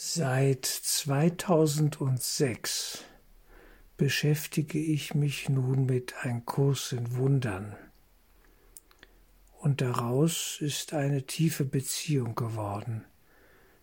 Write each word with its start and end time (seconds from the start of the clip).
Seit 0.00 0.64
2006 0.64 3.02
beschäftige 3.96 4.78
ich 4.78 5.16
mich 5.16 5.48
nun 5.48 5.86
mit 5.86 6.14
einem 6.22 6.46
Kurs 6.46 6.92
in 6.92 7.16
Wundern. 7.16 7.74
Und 9.58 9.80
daraus 9.80 10.58
ist 10.60 10.92
eine 10.92 11.26
tiefe 11.26 11.64
Beziehung 11.64 12.36
geworden 12.36 13.06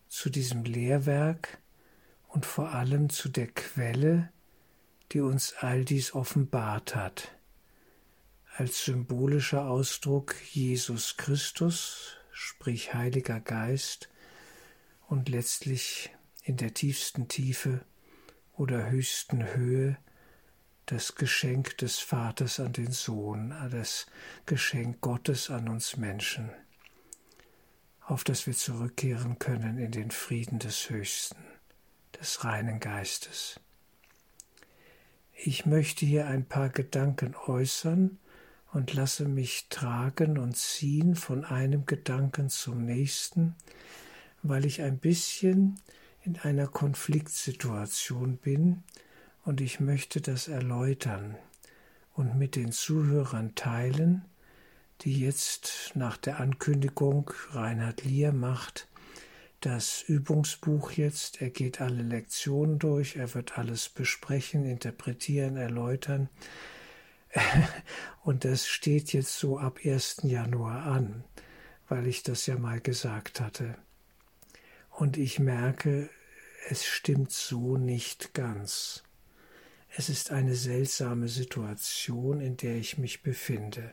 zu 0.08 0.30
diesem 0.30 0.64
Lehrwerk 0.64 1.58
und 2.30 2.46
vor 2.46 2.72
allem 2.72 3.10
zu 3.10 3.28
der 3.28 3.48
Quelle, 3.48 4.32
die 5.12 5.20
uns 5.20 5.54
all 5.60 5.84
dies 5.84 6.16
offenbart 6.16 6.96
hat. 6.96 7.36
Als 8.56 8.86
symbolischer 8.86 9.68
Ausdruck 9.68 10.34
Jesus 10.54 11.18
Christus, 11.18 12.16
sprich 12.32 12.94
Heiliger 12.94 13.42
Geist, 13.42 14.08
und 15.08 15.30
letztlich 15.30 16.12
in 16.44 16.58
der 16.58 16.74
tiefsten 16.74 17.28
Tiefe 17.28 17.86
oder 18.54 18.90
höchsten 18.90 19.54
Höhe 19.54 19.98
das 20.86 21.16
Geschenk 21.16 21.78
des 21.80 22.00
Vaters 22.00 22.60
an 22.60 22.74
den 22.74 22.92
Sohn, 22.92 23.54
das 23.72 24.06
Geschenk 24.46 25.02
Gottes 25.02 25.50
an 25.50 25.68
uns 25.68 25.98
Menschen, 25.98 26.52
auf 28.02 28.24
das 28.24 28.46
wir 28.46 28.54
zurückkehren 28.54 29.40
können 29.40 29.80
in 29.80 29.92
den 29.92 30.12
Frieden 30.12 30.60
des 30.60 30.90
Höchsten, 30.90 31.44
des 32.20 32.44
reinen 32.44 32.80
Geistes. 32.80 33.60
Ich 35.34 35.66
möchte 35.66 36.06
hier 36.06 36.28
ein 36.28 36.46
paar 36.46 36.70
Gedanken 36.70 37.36
äußern 37.36 38.20
und 38.72 38.94
lasse 38.94 39.26
mich 39.26 39.68
tragen 39.70 40.38
und 40.38 40.56
ziehen 40.56 41.16
von 41.16 41.46
einem 41.46 41.86
Gedanken 41.86 42.50
zum 42.50 42.86
nächsten, 42.86 43.56
weil 44.50 44.66
ich 44.66 44.82
ein 44.82 45.00
bisschen 45.00 45.80
in 46.22 46.38
einer 46.38 46.68
Konfliktsituation 46.68 48.38
bin 48.38 48.84
und 49.44 49.62
ich 49.62 49.80
möchte 49.80 50.22
das 50.22 50.48
erläutern 50.48 51.36
und 52.14 52.38
mit 52.38 52.56
den 52.56 52.72
Zuhörern 52.72 53.56
teilen, 53.56 54.26
die 55.02 55.20
jetzt 55.20 55.92
nach 55.96 56.18
der 56.18 56.40
Ankündigung 56.40 57.32
Reinhard 57.52 58.04
Lier 58.06 58.32
macht, 58.32 58.88
das 59.62 60.04
Übungsbuch 60.04 60.92
jetzt, 60.92 61.42
er 61.42 61.50
geht 61.50 61.82
alle 61.82 62.04
Lektionen 62.04 62.78
durch, 62.78 63.16
er 63.16 63.34
wird 63.34 63.58
alles 63.58 63.90
besprechen, 63.90 64.66
interpretieren, 64.66 65.58
erläutern. 65.58 66.30
Und 68.24 68.46
das 68.46 68.68
steht 68.68 69.12
jetzt 69.12 69.38
so 69.38 69.58
ab 69.58 69.80
1. 69.84 70.22
Januar 70.24 70.86
an, 70.86 71.24
weil 71.90 72.06
ich 72.08 72.22
das 72.22 72.46
ja 72.46 72.58
mal 72.58 72.80
gesagt 72.80 73.42
hatte. 73.42 73.76
Und 74.98 75.18
ich 75.18 75.40
merke, 75.40 76.10
es 76.70 76.86
stimmt 76.86 77.34
so 77.34 77.76
nicht 77.76 78.34
ganz. 78.34 79.04
Es 79.90 80.08
ist 80.08 80.32
eine 80.32 80.56
seltsame 80.56 81.28
Situation, 81.28 82.40
in 82.40 82.56
der 82.56 82.78
ich 82.78 82.98
mich 82.98 83.22
befinde. 83.22 83.92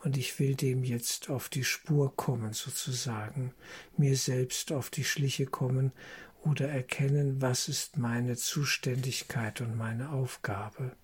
Und 0.00 0.16
ich 0.16 0.40
will 0.40 0.56
dem 0.56 0.82
jetzt 0.82 1.30
auf 1.30 1.48
die 1.48 1.62
Spur 1.62 2.16
kommen, 2.16 2.52
sozusagen, 2.52 3.54
mir 3.96 4.16
selbst 4.16 4.72
auf 4.72 4.90
die 4.90 5.04
Schliche 5.04 5.46
kommen 5.46 5.92
oder 6.42 6.68
erkennen, 6.68 7.40
was 7.40 7.68
ist 7.68 7.96
meine 7.96 8.36
Zuständigkeit 8.36 9.60
und 9.60 9.76
meine 9.76 10.10
Aufgabe, 10.10 10.96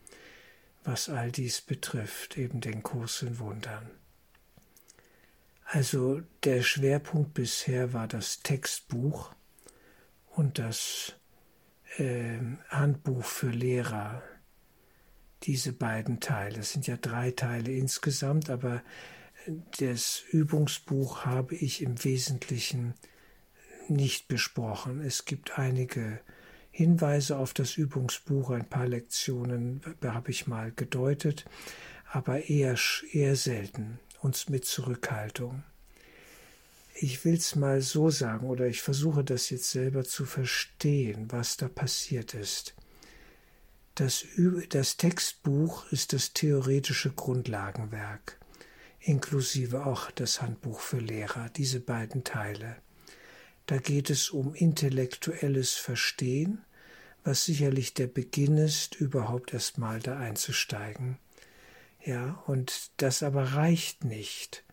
was 0.83 1.09
all 1.09 1.31
dies 1.31 1.61
betrifft, 1.61 2.37
eben 2.37 2.61
den 2.61 2.83
in 3.23 3.39
Wundern. 3.39 3.89
Also 5.71 6.23
der 6.45 6.63
Schwerpunkt 6.63 7.35
bisher 7.35 7.93
war 7.93 8.09
das 8.09 8.41
Textbuch 8.41 9.35
und 10.31 10.59
das 10.59 11.13
äh, 11.99 12.39
Handbuch 12.71 13.23
für 13.23 13.51
Lehrer. 13.51 14.23
Diese 15.43 15.75
beiden 15.75 16.21
Teile. 16.21 16.61
Es 16.61 16.73
sind 16.73 16.87
ja 16.87 16.97
drei 16.97 17.33
Teile 17.33 17.71
insgesamt, 17.71 18.49
aber 18.49 18.83
das 19.79 20.23
Übungsbuch 20.31 21.27
habe 21.27 21.55
ich 21.55 21.83
im 21.83 22.03
Wesentlichen 22.03 22.95
nicht 23.89 24.27
besprochen. 24.27 25.03
Es 25.03 25.27
gibt 25.27 25.59
einige 25.59 26.21
Hinweise 26.71 27.37
auf 27.37 27.53
das 27.53 27.77
Übungsbuch, 27.77 28.51
ein 28.51 28.71
paar 28.71 28.87
Lektionen 28.87 29.83
habe 30.03 30.31
ich 30.31 30.47
mal 30.47 30.73
gedeutet, 30.73 31.45
aber 32.11 32.49
eher, 32.49 32.77
eher 33.13 33.37
selten 33.37 34.01
uns 34.21 34.49
mit 34.49 34.65
Zurückhaltung. 34.65 35.63
Ich 36.95 37.25
will 37.25 37.35
es 37.35 37.55
mal 37.55 37.81
so 37.81 38.11
sagen, 38.11 38.49
oder 38.49 38.67
ich 38.67 38.83
versuche 38.83 39.23
das 39.23 39.51
jetzt 39.51 39.71
selber 39.71 40.05
zu 40.05 40.25
verstehen, 40.25 41.31
was 41.31 41.57
da 41.57 41.69
passiert 41.69 42.35
ist. 42.35 42.75
Das, 43.95 44.25
das 44.71 44.97
Textbuch 44.97 45.91
ist 45.93 46.13
das 46.13 46.33
theoretische 46.33 47.11
Grundlagenwerk, 47.11 48.39
inklusive 49.01 49.87
auch 49.87 50.11
das 50.13 50.43
Handbuch 50.43 50.81
für 50.81 50.99
Lehrer, 50.99 51.49
diese 51.51 51.81
beiden 51.81 52.25
Teile. 52.25 52.77
Da 53.67 53.79
geht 53.79 54.09
es 54.09 54.31
um 54.31 54.55
intellektuelles 54.55 55.75
Verstehen, 55.75 56.65
was 57.23 57.45
sicherlich 57.45 57.93
der 57.93 58.07
Beginn 58.07 58.57
ist, 58.57 58.95
überhaupt 58.95 59.53
erstmal 59.53 60.01
da 60.01 60.19
einzusteigen. 60.19 61.19
Ja, 62.05 62.43
und 62.47 62.91
das 62.99 63.23
aber 63.23 63.55
reicht 63.55 64.05
nicht. 64.05 64.65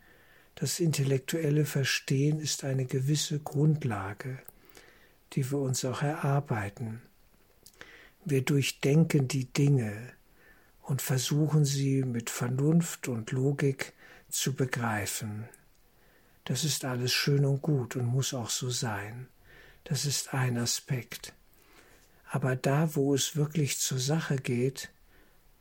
Das 0.56 0.80
intellektuelle 0.80 1.66
Verstehen 1.66 2.40
ist 2.40 2.64
eine 2.64 2.86
gewisse 2.86 3.40
Grundlage, 3.40 4.40
die 5.34 5.52
wir 5.52 5.60
uns 5.60 5.84
auch 5.84 6.02
erarbeiten. 6.02 7.02
Wir 8.24 8.42
durchdenken 8.42 9.28
die 9.28 9.46
Dinge 9.46 10.14
und 10.82 11.02
versuchen 11.02 11.66
sie 11.66 12.04
mit 12.04 12.30
Vernunft 12.30 13.08
und 13.08 13.32
Logik 13.32 13.94
zu 14.30 14.54
begreifen. 14.54 15.50
Das 16.46 16.64
ist 16.64 16.86
alles 16.86 17.12
schön 17.12 17.44
und 17.44 17.62
gut 17.62 17.96
und 17.96 18.06
muss 18.06 18.34
auch 18.34 18.50
so 18.50 18.70
sein. 18.70 19.28
Das 19.84 20.06
ist 20.06 20.34
ein 20.34 20.58
Aspekt. 20.58 21.34
Aber 22.30 22.56
da, 22.56 22.96
wo 22.96 23.14
es 23.14 23.36
wirklich 23.36 23.80
zur 23.80 24.00
Sache 24.00 24.38
geht, 24.38 24.90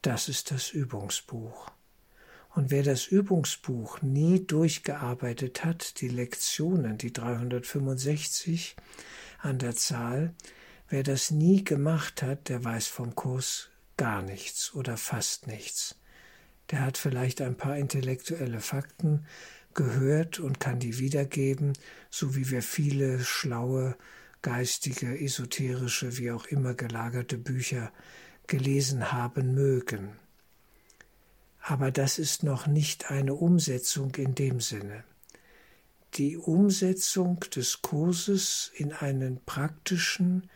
das 0.06 0.28
ist 0.28 0.50
das 0.50 0.70
Übungsbuch. 0.70 1.70
Und 2.50 2.70
wer 2.70 2.82
das 2.82 3.06
Übungsbuch 3.06 4.02
nie 4.02 4.46
durchgearbeitet 4.46 5.64
hat, 5.64 6.00
die 6.00 6.08
Lektionen, 6.08 6.98
die 6.98 7.12
365 7.12 8.76
an 9.38 9.58
der 9.58 9.74
Zahl, 9.74 10.34
wer 10.88 11.02
das 11.02 11.30
nie 11.30 11.64
gemacht 11.64 12.22
hat, 12.22 12.50
der 12.50 12.62
weiß 12.62 12.86
vom 12.86 13.14
Kurs 13.14 13.70
gar 13.96 14.22
nichts 14.22 14.74
oder 14.74 14.98
fast 14.98 15.46
nichts. 15.46 15.98
Der 16.70 16.80
hat 16.80 16.98
vielleicht 16.98 17.40
ein 17.40 17.56
paar 17.56 17.78
intellektuelle 17.78 18.60
Fakten 18.60 19.26
gehört 19.72 20.38
und 20.38 20.60
kann 20.60 20.80
die 20.80 20.98
wiedergeben, 20.98 21.72
so 22.10 22.36
wie 22.36 22.50
wir 22.50 22.62
viele 22.62 23.20
schlaue, 23.20 23.96
geistige, 24.42 25.18
esoterische, 25.18 26.18
wie 26.18 26.30
auch 26.30 26.44
immer 26.44 26.74
gelagerte 26.74 27.38
Bücher 27.38 27.90
gelesen 28.46 29.12
haben 29.12 29.54
mögen. 29.54 30.16
Aber 31.60 31.90
das 31.90 32.18
ist 32.18 32.42
noch 32.42 32.66
nicht 32.66 33.10
eine 33.10 33.34
Umsetzung 33.34 34.14
in 34.16 34.34
dem 34.34 34.60
Sinne. 34.60 35.04
Die 36.14 36.36
Umsetzung 36.36 37.40
des 37.40 37.80
Kurses 37.80 38.70
in 38.74 38.92
einen 38.92 39.42
praktischen, 39.44 40.50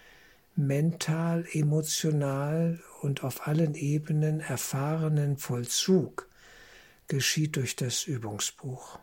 mental, 0.55 1.47
emotional 1.53 2.81
und 3.01 3.25
auf 3.25 3.47
allen 3.47 3.75
Ebenen 3.75 4.41
erfahrenen 4.41 5.39
Vollzug 5.39 6.29
geschieht 7.07 7.57
durch 7.57 7.75
das 7.75 8.05
Übungsbuch. 8.05 8.99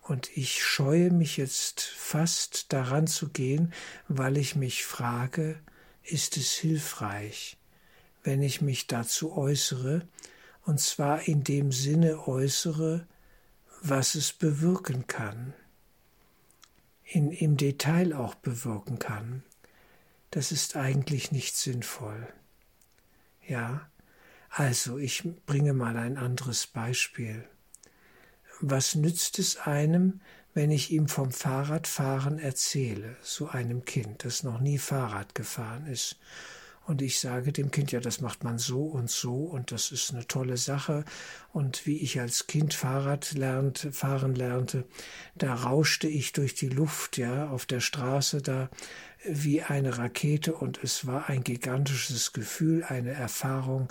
Und 0.00 0.36
ich 0.36 0.64
scheue 0.64 1.10
mich 1.10 1.36
jetzt 1.36 1.82
fast 1.82 2.72
daran 2.72 3.06
zu 3.08 3.28
gehen, 3.28 3.72
weil 4.08 4.36
ich 4.36 4.54
mich 4.54 4.84
frage, 4.84 5.58
ist 6.06 6.36
es 6.36 6.52
hilfreich, 6.52 7.56
wenn 8.22 8.42
ich 8.42 8.60
mich 8.60 8.86
dazu 8.86 9.36
äußere, 9.36 10.06
und 10.62 10.80
zwar 10.80 11.28
in 11.28 11.44
dem 11.44 11.70
Sinne 11.72 12.26
äußere, 12.26 13.06
was 13.82 14.14
es 14.14 14.32
bewirken 14.32 15.06
kann, 15.06 15.54
in, 17.04 17.30
im 17.30 17.56
Detail 17.56 18.14
auch 18.14 18.34
bewirken 18.34 18.98
kann. 18.98 19.44
Das 20.30 20.50
ist 20.50 20.76
eigentlich 20.76 21.30
nicht 21.30 21.56
sinnvoll. 21.56 22.26
Ja, 23.46 23.88
also 24.50 24.98
ich 24.98 25.22
bringe 25.46 25.72
mal 25.72 25.96
ein 25.96 26.16
anderes 26.16 26.66
Beispiel. 26.66 27.48
Was 28.60 28.94
nützt 28.94 29.38
es 29.38 29.56
einem, 29.58 30.20
wenn 30.56 30.70
ich 30.70 30.90
ihm 30.90 31.06
vom 31.06 31.32
Fahrradfahren 31.32 32.38
erzähle, 32.38 33.14
so 33.20 33.46
einem 33.46 33.84
Kind, 33.84 34.24
das 34.24 34.42
noch 34.42 34.58
nie 34.58 34.78
Fahrrad 34.78 35.34
gefahren 35.34 35.86
ist, 35.86 36.16
Und 36.86 37.02
ich 37.02 37.18
sage 37.18 37.52
dem 37.52 37.72
Kind, 37.72 37.90
ja, 37.90 37.98
das 37.98 38.20
macht 38.20 38.44
man 38.44 38.58
so 38.58 38.84
und 38.84 39.10
so 39.10 39.44
und 39.44 39.72
das 39.72 39.90
ist 39.90 40.12
eine 40.12 40.26
tolle 40.26 40.56
Sache. 40.56 41.04
Und 41.52 41.84
wie 41.84 41.98
ich 41.98 42.20
als 42.20 42.46
Kind 42.46 42.74
Fahrrad 42.74 43.32
lernt, 43.32 43.88
fahren 43.90 44.36
lernte, 44.36 44.84
da 45.34 45.52
rauschte 45.54 46.06
ich 46.06 46.32
durch 46.32 46.54
die 46.54 46.68
Luft, 46.68 47.18
ja, 47.18 47.48
auf 47.50 47.66
der 47.66 47.80
Straße 47.80 48.40
da 48.40 48.70
wie 49.24 49.62
eine 49.62 49.98
Rakete 49.98 50.54
und 50.54 50.82
es 50.82 51.06
war 51.06 51.28
ein 51.28 51.42
gigantisches 51.42 52.32
Gefühl, 52.32 52.84
eine 52.84 53.10
Erfahrung, 53.10 53.88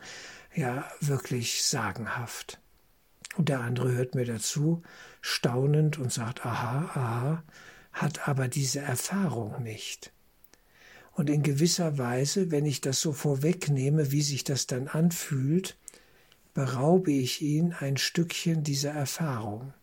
ja, 0.54 0.90
wirklich 1.02 1.64
sagenhaft. 1.64 2.60
Und 3.38 3.50
der 3.50 3.62
andere 3.62 3.92
hört 3.92 4.16
mir 4.16 4.26
dazu, 4.26 4.82
staunend 5.22 5.98
und 5.98 6.12
sagt, 6.12 6.46
aha, 6.46 6.90
aha, 6.94 7.44
hat 7.92 8.28
aber 8.28 8.48
diese 8.48 8.80
Erfahrung 8.80 9.62
nicht. 9.64 10.12
Und 11.12 11.30
in 11.30 11.44
gewisser 11.44 11.98
Weise, 11.98 12.52
wenn 12.52 12.66
ich 12.66 12.82
das 12.82 13.00
so 13.00 13.14
vorwegnehme, 13.14 14.12
wie 14.12 14.22
sich 14.22 14.44
das 14.44 14.68
dann 14.68 14.88
anfühlt, 14.88 15.78
beraube 16.54 17.12
ich 17.12 17.42
ihn 17.42 17.74
ein 17.74 17.98
Stückchen 17.98 18.64
dieser 18.64 18.92
Erfahrung. 18.92 19.74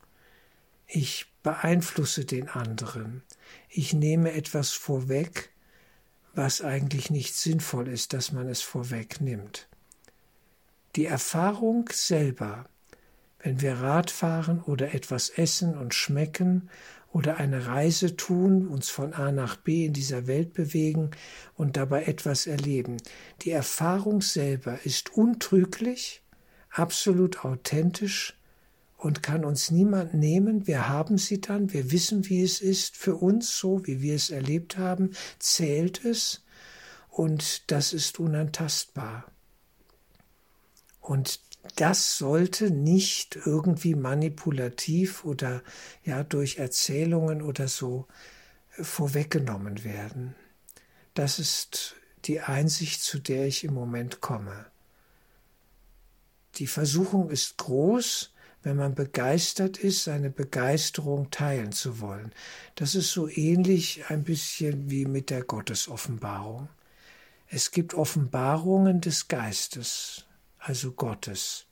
Ich 0.86 1.26
beeinflusse 1.42 2.24
den 2.24 2.48
anderen. 2.48 3.22
Ich 3.68 3.94
nehme 3.94 4.32
etwas 4.32 4.72
vorweg, 4.72 5.50
was 6.34 6.62
eigentlich 6.62 7.10
nicht 7.10 7.34
sinnvoll 7.34 7.88
ist, 7.88 8.12
dass 8.12 8.32
man 8.32 8.48
es 8.48 8.62
vorwegnimmt. 8.62 9.68
Die 10.96 11.06
Erfahrung 11.06 11.88
selber, 11.90 12.66
wenn 13.42 13.60
wir 13.60 13.74
Rad 13.74 14.10
fahren 14.10 14.60
oder 14.60 14.94
etwas 14.94 15.28
essen 15.30 15.76
und 15.76 15.94
schmecken 15.94 16.70
oder 17.12 17.36
eine 17.36 17.66
Reise 17.66 18.16
tun, 18.16 18.66
uns 18.68 18.88
von 18.88 19.12
A 19.12 19.32
nach 19.32 19.56
B 19.56 19.84
in 19.84 19.92
dieser 19.92 20.26
Welt 20.26 20.54
bewegen 20.54 21.10
und 21.54 21.76
dabei 21.76 22.04
etwas 22.04 22.46
erleben. 22.46 22.96
Die 23.42 23.50
Erfahrung 23.50 24.22
selber 24.22 24.78
ist 24.84 25.12
untrüglich, 25.14 26.22
absolut 26.70 27.44
authentisch 27.44 28.38
und 28.96 29.22
kann 29.22 29.44
uns 29.44 29.70
niemand 29.70 30.14
nehmen. 30.14 30.66
Wir 30.66 30.88
haben 30.88 31.18
sie 31.18 31.40
dann, 31.40 31.72
wir 31.72 31.90
wissen, 31.90 32.28
wie 32.28 32.42
es 32.42 32.60
ist 32.60 32.96
für 32.96 33.16
uns, 33.16 33.58
so 33.58 33.84
wie 33.86 34.00
wir 34.00 34.14
es 34.14 34.30
erlebt 34.30 34.78
haben, 34.78 35.10
zählt 35.38 36.04
es 36.04 36.44
und 37.08 37.70
das 37.70 37.92
ist 37.92 38.20
unantastbar. 38.20 39.26
Und 41.02 41.40
das 41.76 42.16
sollte 42.16 42.70
nicht 42.70 43.36
irgendwie 43.44 43.94
manipulativ 43.94 45.24
oder 45.24 45.62
ja 46.04 46.22
durch 46.24 46.56
Erzählungen 46.56 47.42
oder 47.42 47.68
so 47.68 48.06
äh, 48.78 48.84
vorweggenommen 48.84 49.84
werden. 49.84 50.34
Das 51.14 51.38
ist 51.38 51.96
die 52.24 52.40
Einsicht, 52.40 53.02
zu 53.02 53.18
der 53.18 53.46
ich 53.46 53.64
im 53.64 53.74
Moment 53.74 54.20
komme. 54.20 54.66
Die 56.56 56.66
Versuchung 56.66 57.30
ist 57.30 57.58
groß, 57.58 58.32
wenn 58.62 58.76
man 58.76 58.94
begeistert 58.94 59.78
ist, 59.78 60.04
seine 60.04 60.30
Begeisterung 60.30 61.30
teilen 61.30 61.72
zu 61.72 62.00
wollen. 62.00 62.32
Das 62.76 62.94
ist 62.94 63.10
so 63.10 63.28
ähnlich 63.28 64.04
ein 64.08 64.22
bisschen 64.22 64.88
wie 64.88 65.04
mit 65.04 65.30
der 65.30 65.42
Gottesoffenbarung. 65.42 66.68
Es 67.48 67.72
gibt 67.72 67.94
Offenbarungen 67.94 69.00
des 69.00 69.26
Geistes, 69.26 70.26
also 70.62 70.92
Gottes. 70.92 71.66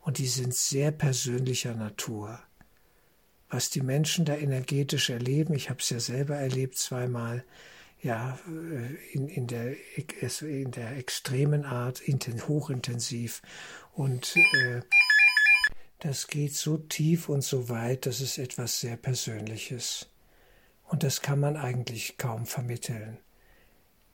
Und 0.00 0.18
die 0.18 0.28
sind 0.28 0.54
sehr 0.54 0.92
persönlicher 0.92 1.74
Natur. 1.74 2.40
Was 3.48 3.70
die 3.70 3.80
Menschen 3.80 4.24
da 4.24 4.36
energetisch 4.36 5.10
erleben, 5.10 5.54
ich 5.54 5.68
habe 5.70 5.80
es 5.80 5.90
ja 5.90 6.00
selber 6.00 6.36
erlebt 6.36 6.76
zweimal, 6.76 7.44
ja, 8.02 8.38
äh, 8.46 8.94
in, 9.12 9.28
in, 9.28 9.46
der, 9.46 9.74
in 10.42 10.70
der 10.70 10.96
extremen 10.96 11.64
Art, 11.64 12.02
hochintensiv. 12.48 13.42
Und 13.94 14.36
äh, 14.36 14.82
das 15.98 16.28
geht 16.28 16.54
so 16.54 16.76
tief 16.76 17.28
und 17.28 17.42
so 17.42 17.68
weit, 17.68 18.06
dass 18.06 18.20
es 18.20 18.38
etwas 18.38 18.80
sehr 18.80 18.96
Persönliches. 18.96 20.08
Und 20.84 21.02
das 21.02 21.22
kann 21.22 21.40
man 21.40 21.56
eigentlich 21.56 22.18
kaum 22.18 22.46
vermitteln. 22.46 23.18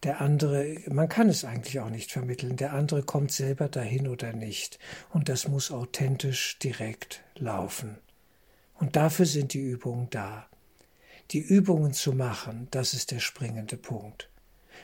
Der 0.02 0.20
andere, 0.20 0.78
man 0.88 1.08
kann 1.08 1.28
es 1.28 1.44
eigentlich 1.44 1.78
auch 1.78 1.90
nicht 1.90 2.10
vermitteln. 2.10 2.56
Der 2.56 2.72
andere 2.72 3.02
kommt 3.02 3.31
selber 3.31 3.69
dahin 3.69 4.08
oder 4.08 4.32
nicht. 4.32 4.78
Und 5.10 5.28
das 5.28 5.46
muss 5.46 5.70
authentisch 5.70 6.58
direkt 6.58 7.22
laufen. 7.37 7.99
Und 8.75 8.96
dafür 8.96 9.26
sind 9.26 9.52
die 9.52 9.60
Übungen 9.60 10.08
da. 10.10 10.49
Die 11.31 11.38
Übungen 11.38 11.93
zu 11.93 12.12
machen, 12.12 12.66
das 12.72 12.94
ist 12.94 13.12
der 13.12 13.20
springende 13.20 13.76
Punkt. 13.76 14.28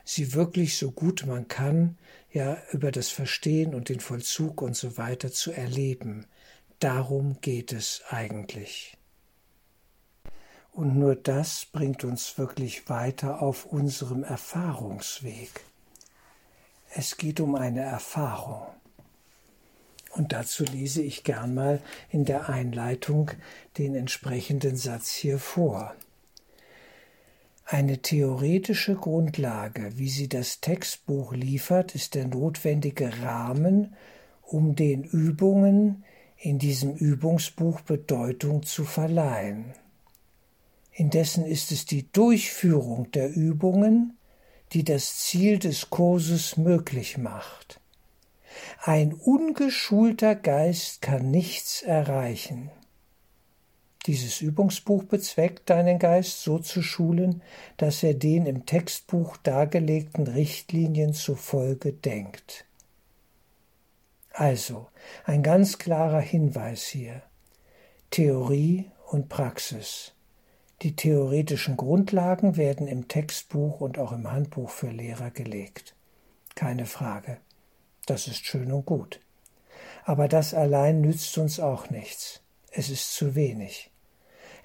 Sie 0.05 0.35
wirklich 0.35 0.79
so 0.79 0.93
gut 0.93 1.27
man 1.27 1.49
kann, 1.49 1.99
ja, 2.33 2.63
über 2.73 2.93
das 2.93 3.09
Verstehen 3.09 3.75
und 3.75 3.89
den 3.89 4.01
Vollzug 4.01 4.63
und 4.63 4.77
so 4.77 4.97
weiter 4.99 5.33
zu 5.33 5.51
erleben. 5.51 6.27
Darum 6.79 7.41
geht 7.41 7.73
es 7.73 8.03
eigentlich. 8.09 8.98
Und 10.79 10.97
nur 10.97 11.17
das 11.17 11.67
bringt 11.73 12.05
uns 12.05 12.39
wirklich 12.39 12.89
weiter 12.89 13.43
auf 13.43 13.67
unserem 13.67 14.23
Erfahrungsweg. 14.23 15.51
Es 16.95 17.17
geht 17.17 17.41
um 17.41 17.57
eine 17.57 17.81
Erfahrung. 17.81 18.63
Und 20.13 20.33
dazu 20.33 20.63
lese 20.63 21.03
ich 21.03 21.25
gern 21.25 21.53
mal 21.53 21.81
in 22.13 22.25
der 22.25 22.49
Einleitung 22.49 23.33
den 23.77 23.97
entsprechenden 23.97 24.77
Satz 24.77 25.11
hier 25.11 25.41
vor. 25.41 25.97
Eine 27.65 28.01
theoretische 28.01 28.95
Grundlage, 28.95 29.99
wie 29.99 30.09
sie 30.09 30.29
das 30.29 30.61
Textbuch 30.61 31.33
liefert, 31.33 31.97
ist 31.97 32.15
der 32.15 32.29
notwendige 32.29 33.21
Rahmen, 33.21 33.97
um 34.43 34.77
den 34.77 35.03
Übungen 35.03 36.05
in 36.37 36.61
diesem 36.61 36.95
Übungsbuch 36.95 37.81
Bedeutung 37.81 38.63
zu 38.63 38.85
verleihen. 38.85 39.75
Indessen 40.99 41.47
ist 41.47 41.71
es 41.71 41.87
die 41.87 42.11
Durchführung 42.11 43.13
der 43.13 43.33
Übungen, 43.33 44.19
die 44.73 44.83
das 44.83 45.19
Ziel 45.19 45.61
des 45.61 45.91
Kurses 45.91 46.57
möglich 46.57 47.17
macht. 47.17 47.81
Ein 48.83 49.13
ungeschulter 49.15 50.35
Geist 50.35 51.01
kann 51.01 51.31
nichts 51.31 51.83
erreichen. 51.83 52.73
Dieses 54.07 54.41
Übungsbuch 54.41 55.05
bezweckt 55.05 55.71
deinen 55.71 56.01
Geist 56.01 56.43
so 56.43 56.59
zu 56.59 56.83
schulen, 56.83 57.43
dass 57.77 58.03
er 58.03 58.15
den 58.15 58.47
im 58.47 58.67
Textbuch 58.67 59.37
dargelegten 59.37 60.27
Richtlinien 60.27 61.15
zufolge 61.15 61.93
denkt. 61.93 62.65
Also, 64.33 64.89
ein 65.23 65.45
ganz 65.45 65.79
klarer 65.79 66.21
Hinweis 66.21 66.89
hier. 66.89 67.23
Theorie 68.11 68.91
und 69.07 69.29
Praxis. 69.29 70.13
Die 70.83 70.95
theoretischen 70.95 71.77
Grundlagen 71.77 72.57
werden 72.57 72.87
im 72.87 73.09
Textbuch 73.09 73.81
und 73.81 73.99
auch 73.99 74.13
im 74.13 74.31
Handbuch 74.31 74.71
für 74.71 74.91
Lehrer 74.91 75.33
gelegt. 75.33 75.97
Keine 76.55 76.87
Frage. 76.87 77.39
Das 78.07 78.29
ist 78.29 78.47
schön 78.47 78.71
und 78.71 78.87
gut. 78.87 79.19
Aber 80.05 80.29
das 80.29 80.55
allein 80.55 81.01
nützt 81.01 81.37
uns 81.37 81.59
auch 81.59 81.91
nichts. 81.91 82.43
Es 82.71 82.91
ist 82.91 83.13
zu 83.13 83.35
wenig. 83.35 83.91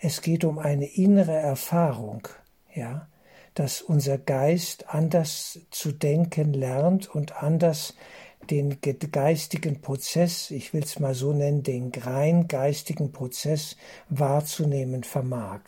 Es 0.02 0.22
geht 0.22 0.44
um 0.44 0.60
eine 0.60 0.86
innere 0.86 1.36
Erfahrung, 1.36 2.28
ja, 2.76 3.08
dass 3.56 3.82
unser 3.82 4.20
Geist 4.20 4.94
anders 4.94 5.62
zu 5.72 5.92
denken 5.92 6.54
lernt 6.54 7.08
und 7.08 7.42
anders 7.42 7.96
den 8.52 8.78
geistigen 8.82 9.82
Prozess, 9.82 10.52
ich 10.52 10.74
will 10.74 10.84
es 10.84 11.00
mal 11.00 11.16
so 11.16 11.34
nennen, 11.34 11.64
den 11.64 11.92
rein 11.92 12.48
geistigen 12.48 13.12
Prozess 13.12 13.78
wahrzunehmen 14.10 15.04
vermag 15.04 15.62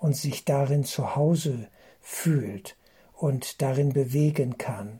und 0.00 0.16
sich 0.16 0.44
darin 0.44 0.84
zu 0.84 1.14
Hause 1.14 1.68
fühlt 2.00 2.76
und 3.12 3.62
darin 3.62 3.92
bewegen 3.92 4.58
kann. 4.58 4.98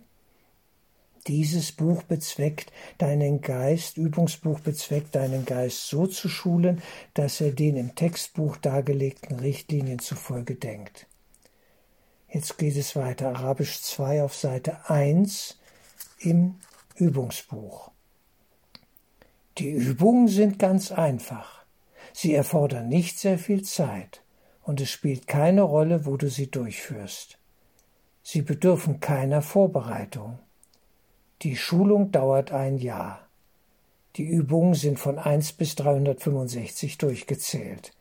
Dieses 1.26 1.72
Buch 1.72 2.02
bezweckt 2.02 2.72
deinen 2.98 3.40
Geist, 3.40 3.96
Übungsbuch 3.96 4.60
bezweckt 4.60 5.14
deinen 5.14 5.44
Geist 5.44 5.88
so 5.88 6.06
zu 6.06 6.28
schulen, 6.28 6.82
dass 7.14 7.40
er 7.40 7.52
den 7.52 7.76
im 7.76 7.94
Textbuch 7.94 8.56
dargelegten 8.56 9.38
Richtlinien 9.38 9.98
zufolge 9.98 10.54
denkt. 10.54 11.06
Jetzt 12.28 12.58
geht 12.58 12.76
es 12.76 12.94
weiter, 12.94 13.30
Arabisch 13.30 13.80
2 13.82 14.22
auf 14.22 14.34
Seite 14.34 14.88
1 14.88 15.58
im 16.20 16.56
Übungsbuch. 16.96 17.90
Die 19.58 19.70
Übungen 19.70 20.28
sind 20.28 20.58
ganz 20.58 20.92
einfach. 20.92 21.64
Sie 22.12 22.34
erfordern 22.34 22.88
nicht 22.88 23.18
sehr 23.18 23.38
viel 23.38 23.62
Zeit 23.62 24.22
und 24.62 24.80
es 24.80 24.90
spielt 24.90 25.26
keine 25.26 25.62
Rolle, 25.62 26.06
wo 26.06 26.16
du 26.16 26.28
sie 26.28 26.50
durchführst. 26.50 27.38
Sie 28.22 28.42
bedürfen 28.42 29.00
keiner 29.00 29.42
Vorbereitung. 29.42 30.38
Die 31.42 31.56
Schulung 31.56 32.12
dauert 32.12 32.52
ein 32.52 32.78
Jahr. 32.78 33.26
Die 34.16 34.26
Übungen 34.26 34.74
sind 34.74 34.98
von 34.98 35.18
1 35.18 35.52
bis 35.54 35.74
365 35.76 36.98
durchgezählt. 36.98 37.92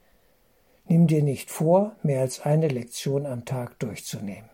Nimm 0.87 1.07
dir 1.07 1.23
nicht 1.23 1.51
vor, 1.51 1.95
mehr 2.03 2.21
als 2.21 2.41
eine 2.41 2.67
Lektion 2.67 3.25
am 3.25 3.45
Tag 3.45 3.79
durchzunehmen. 3.79 4.49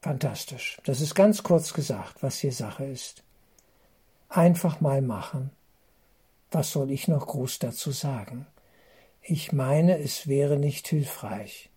Fantastisch. 0.00 0.80
Das 0.84 1.00
ist 1.00 1.14
ganz 1.14 1.42
kurz 1.42 1.72
gesagt, 1.72 2.22
was 2.22 2.38
hier 2.38 2.52
Sache 2.52 2.84
ist. 2.84 3.22
Einfach 4.28 4.80
mal 4.80 5.02
machen. 5.02 5.50
Was 6.50 6.72
soll 6.72 6.90
ich 6.90 7.08
noch 7.08 7.26
groß 7.26 7.58
dazu 7.60 7.92
sagen? 7.92 8.46
Ich 9.22 9.52
meine, 9.52 9.98
es 9.98 10.26
wäre 10.26 10.58
nicht 10.58 10.88
hilfreich. 10.88 11.70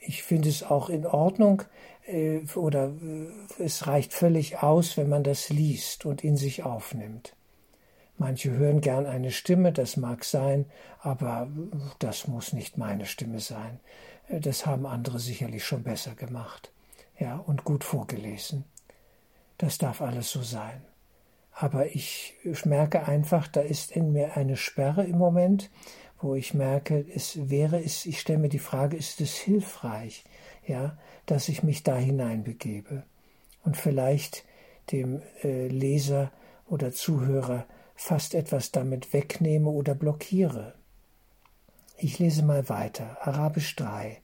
Ich 0.00 0.22
finde 0.22 0.48
es 0.48 0.62
auch 0.62 0.88
in 0.88 1.06
Ordnung 1.06 1.62
äh, 2.06 2.40
oder 2.54 2.88
äh, 2.88 3.62
es 3.62 3.86
reicht 3.86 4.12
völlig 4.12 4.62
aus, 4.62 4.96
wenn 4.96 5.08
man 5.08 5.24
das 5.24 5.48
liest 5.48 6.04
und 6.04 6.22
in 6.22 6.36
sich 6.36 6.62
aufnimmt. 6.62 7.34
Manche 8.16 8.52
hören 8.52 8.80
gern 8.80 9.06
eine 9.06 9.32
Stimme, 9.32 9.72
das 9.72 9.96
mag 9.96 10.24
sein, 10.24 10.66
aber 11.00 11.48
das 11.98 12.28
muss 12.28 12.52
nicht 12.52 12.78
meine 12.78 13.06
Stimme 13.06 13.40
sein. 13.40 13.80
Äh, 14.28 14.40
das 14.40 14.66
haben 14.66 14.86
andere 14.86 15.18
sicherlich 15.18 15.64
schon 15.64 15.82
besser 15.82 16.14
gemacht. 16.14 16.70
Ja, 17.18 17.36
und 17.36 17.64
gut 17.64 17.84
vorgelesen. 17.84 18.64
Das 19.58 19.78
darf 19.78 20.02
alles 20.02 20.30
so 20.30 20.42
sein. 20.42 20.82
Aber 21.52 21.86
ich 21.86 22.34
merke 22.64 23.06
einfach, 23.06 23.46
da 23.46 23.60
ist 23.60 23.92
in 23.92 24.12
mir 24.12 24.36
eine 24.36 24.56
Sperre 24.56 25.04
im 25.04 25.16
Moment, 25.16 25.70
wo 26.20 26.34
ich 26.34 26.54
merke, 26.54 27.04
es 27.14 27.50
wäre 27.50 27.82
es, 27.82 28.06
ich 28.06 28.20
stelle 28.20 28.38
mir 28.38 28.48
die 28.48 28.58
Frage, 28.58 28.96
ist 28.96 29.20
es 29.20 29.34
hilfreich, 29.34 30.24
ja, 30.66 30.96
dass 31.26 31.48
ich 31.48 31.62
mich 31.62 31.82
da 31.82 31.96
hineinbegebe 31.96 33.04
und 33.64 33.76
vielleicht 33.76 34.44
dem 34.92 35.22
äh, 35.42 35.68
Leser 35.68 36.30
oder 36.66 36.92
Zuhörer 36.92 37.66
fast 37.94 38.34
etwas 38.34 38.72
damit 38.72 39.12
wegnehme 39.12 39.70
oder 39.70 39.94
blockiere. 39.94 40.74
Ich 41.96 42.18
lese 42.18 42.42
mal 42.42 42.68
weiter. 42.68 43.18
Arabisch 43.20 43.76
3. 43.76 44.18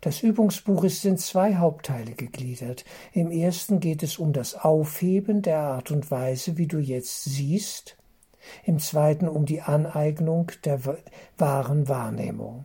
Das 0.00 0.22
Übungsbuch 0.22 0.84
ist 0.84 1.04
in 1.04 1.18
zwei 1.18 1.56
Hauptteile 1.56 2.12
gegliedert. 2.12 2.84
Im 3.12 3.32
ersten 3.32 3.80
geht 3.80 4.02
es 4.02 4.18
um 4.18 4.32
das 4.32 4.54
Aufheben 4.54 5.42
der 5.42 5.58
Art 5.58 5.90
und 5.90 6.10
Weise, 6.10 6.56
wie 6.56 6.68
du 6.68 6.78
jetzt 6.78 7.24
siehst, 7.24 7.97
im 8.64 8.78
zweiten 8.78 9.28
um 9.28 9.46
die 9.46 9.62
Aneignung 9.62 10.50
der 10.64 10.80
wahren 11.36 11.88
Wahrnehmung. 11.88 12.64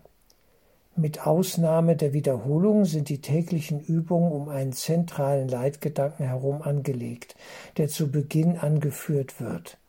Mit 0.96 1.26
Ausnahme 1.26 1.96
der 1.96 2.14
Wiederholung 2.14 2.86
sind 2.86 3.10
die 3.10 3.20
täglichen 3.20 3.80
Übungen 3.80 4.32
um 4.32 4.50
einen 4.50 4.74
zentralen 4.74 5.48
Leitgedanken 5.48 6.24
herum 6.24 6.62
angelegt, 6.62 7.36
der 7.78 7.88
zu 7.88 8.12
Beginn 8.12 8.58
angeführt 8.58 9.42
wird. 9.42 9.80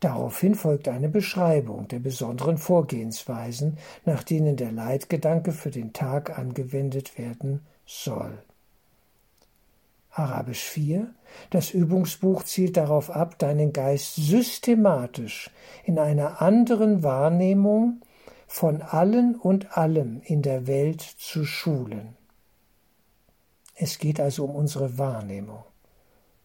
Daraufhin 0.00 0.56
folgt 0.56 0.88
eine 0.88 1.08
Beschreibung 1.08 1.86
der 1.88 2.00
besonderen 2.00 2.58
Vorgehensweisen, 2.58 3.78
nach 4.04 4.24
denen 4.24 4.56
der 4.56 4.72
Leitgedanke 4.72 5.52
für 5.52 5.70
den 5.70 5.92
Tag 5.92 6.36
angewendet 6.36 7.18
werden 7.18 7.64
soll. 7.86 8.36
Arabisch 10.18 10.62
4. 10.62 11.12
Das 11.50 11.72
Übungsbuch 11.72 12.44
zielt 12.44 12.78
darauf 12.78 13.10
ab, 13.10 13.38
deinen 13.38 13.74
Geist 13.74 14.14
systematisch 14.14 15.50
in 15.84 15.98
einer 15.98 16.40
anderen 16.40 17.02
Wahrnehmung 17.02 18.00
von 18.46 18.80
allen 18.80 19.34
und 19.34 19.76
allem 19.76 20.22
in 20.24 20.40
der 20.40 20.66
Welt 20.66 21.02
zu 21.02 21.44
schulen. 21.44 22.16
Es 23.74 23.98
geht 23.98 24.18
also 24.18 24.46
um 24.46 24.54
unsere 24.56 24.96
Wahrnehmung. 24.96 25.64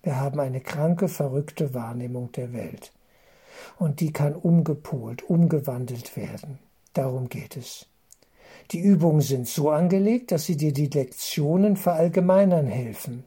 Wir 0.03 0.19
haben 0.19 0.41
eine 0.41 0.59
kranke, 0.59 1.07
verrückte 1.07 1.73
Wahrnehmung 1.73 2.33
der 2.33 2.51
Welt 2.51 2.91
und 3.79 4.01
die 4.01 4.11
kann 4.11 4.35
umgepolt, 4.35 5.23
umgewandelt 5.23 6.17
werden. 6.17 6.59
Darum 6.91 7.29
geht 7.29 7.55
es. 7.55 7.85
Die 8.71 8.81
Übungen 8.81 9.21
sind 9.21 9.47
so 9.47 9.69
angelegt, 9.69 10.33
dass 10.33 10.45
sie 10.45 10.57
dir 10.57 10.73
die 10.73 10.87
Lektionen 10.87 11.77
verallgemeinern 11.77 12.67
helfen, 12.67 13.23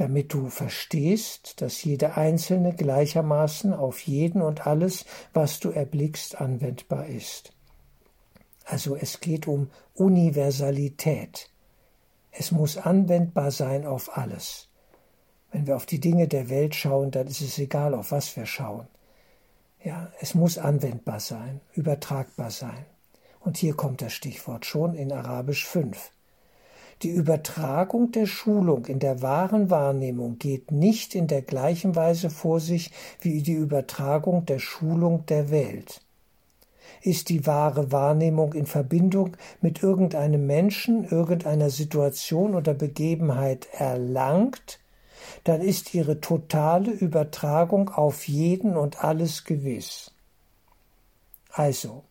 damit 0.00 0.32
du 0.32 0.48
verstehst, 0.48 1.60
dass 1.60 1.82
jede 1.82 2.16
einzelne 2.16 2.72
gleichermaßen 2.72 3.74
auf 3.74 4.00
jeden 4.00 4.42
und 4.42 4.66
alles, 4.66 5.04
was 5.32 5.58
du 5.58 5.70
erblickst, 5.70 6.40
anwendbar 6.40 7.06
ist. 7.06 7.52
Also 8.64 8.94
es 8.94 9.20
geht 9.20 9.48
um 9.48 9.70
Universalität. 9.94 11.50
Es 12.30 12.52
muss 12.52 12.76
anwendbar 12.76 13.50
sein 13.50 13.86
auf 13.86 14.16
alles. 14.16 14.68
Wenn 15.50 15.66
wir 15.66 15.74
auf 15.74 15.86
die 15.86 16.00
Dinge 16.00 16.28
der 16.28 16.48
Welt 16.48 16.76
schauen, 16.76 17.10
dann 17.10 17.26
ist 17.26 17.40
es 17.40 17.58
egal, 17.58 17.94
auf 17.94 18.12
was 18.12 18.36
wir 18.36 18.46
schauen. 18.46 18.86
Ja, 19.82 20.12
es 20.20 20.34
muss 20.34 20.58
anwendbar 20.58 21.18
sein, 21.18 21.60
übertragbar 21.72 22.50
sein. 22.50 22.86
Und 23.40 23.56
hier 23.56 23.74
kommt 23.74 24.00
das 24.00 24.12
Stichwort 24.12 24.64
schon 24.64 24.94
in 24.94 25.12
Arabisch 25.12 25.66
5. 25.66 26.12
Die 27.02 27.10
Übertragung 27.10 28.10
der 28.10 28.26
Schulung 28.26 28.86
in 28.86 28.98
der 28.98 29.22
wahren 29.22 29.70
Wahrnehmung 29.70 30.38
geht 30.38 30.72
nicht 30.72 31.14
in 31.14 31.28
der 31.28 31.42
gleichen 31.42 31.94
Weise 31.94 32.28
vor 32.28 32.58
sich 32.58 32.90
wie 33.20 33.40
die 33.40 33.52
Übertragung 33.52 34.46
der 34.46 34.58
Schulung 34.58 35.24
der 35.26 35.50
Welt. 35.50 36.00
Ist 37.00 37.28
die 37.28 37.46
wahre 37.46 37.92
Wahrnehmung 37.92 38.52
in 38.54 38.66
Verbindung 38.66 39.36
mit 39.60 39.80
irgendeinem 39.80 40.46
Menschen, 40.48 41.04
irgendeiner 41.04 41.70
Situation 41.70 42.56
oder 42.56 42.74
Begebenheit 42.74 43.68
erlangt, 43.72 44.80
dann 45.44 45.60
ist 45.60 45.94
ihre 45.94 46.20
totale 46.20 46.90
Übertragung 46.90 47.90
auf 47.90 48.26
jeden 48.26 48.76
und 48.76 49.04
alles 49.04 49.44
gewiss. 49.44 50.10
Also, 51.52 52.02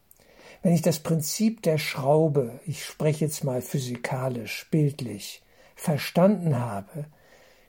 wenn 0.68 0.74
ich 0.74 0.82
das 0.82 1.00
Prinzip 1.00 1.62
der 1.62 1.78
Schraube, 1.78 2.60
ich 2.66 2.84
spreche 2.84 3.24
jetzt 3.24 3.46
mal 3.46 3.62
physikalisch, 3.62 4.68
bildlich, 4.70 5.42
verstanden 5.78 6.60
habe, 6.60 7.06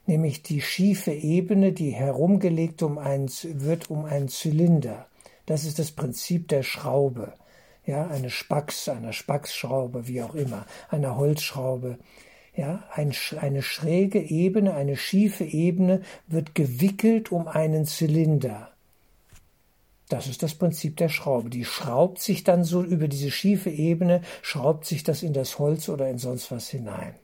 nämlich 0.07 0.43
die 0.43 0.61
schiefe 0.61 1.12
Ebene, 1.12 1.73
die 1.73 1.90
herumgelegt 1.90 2.83
um 2.83 2.99
einen, 2.99 3.31
wird 3.45 3.88
um 3.88 4.05
einen 4.05 4.26
Zylinder. 4.26 5.07
Das 5.47 5.62
ist 5.64 5.78
das 5.78 5.93
Prinzip 5.93 6.49
der 6.49 6.64
Schraube. 6.64 7.35
Ja, 7.87 8.09
eine 8.09 8.31
Spacks, 8.31 8.88
eine 8.88 9.12
Spacksschraube, 9.12 10.09
wie 10.09 10.21
auch 10.21 10.35
immer, 10.35 10.67
eine 10.90 11.14
Holzschraube. 11.17 11.99
Ja, 12.57 12.83
ein, 12.93 13.14
eine 13.40 13.62
schräge 13.62 14.19
Ebene, 14.19 14.75
eine 14.75 14.97
schiefe 14.97 15.45
Ebene 15.45 16.02
wird 16.26 16.57
gewickelt 16.57 17.31
um 17.31 17.47
einen 17.47 17.87
Zylinder. 17.87 18.68
Das 20.09 20.27
ist 20.27 20.43
das 20.43 20.55
Prinzip 20.55 20.97
der 20.97 21.09
Schraube. 21.09 21.50
Die 21.50 21.65
schraubt 21.65 22.21
sich 22.21 22.45
dann 22.45 22.65
so 22.65 22.83
über 22.83 23.09
diese 23.09 23.31
schiefe 23.31 23.71
Ebene, 23.71 24.23
schraubt 24.43 24.87
sich 24.87 25.03
das 25.03 25.23
in 25.23 25.33
das 25.33 25.59
Holz 25.59 25.88
oder 25.88 26.09
in 26.09 26.19
sonst 26.19 26.50
was 26.50 26.69
hinein. 26.69 27.15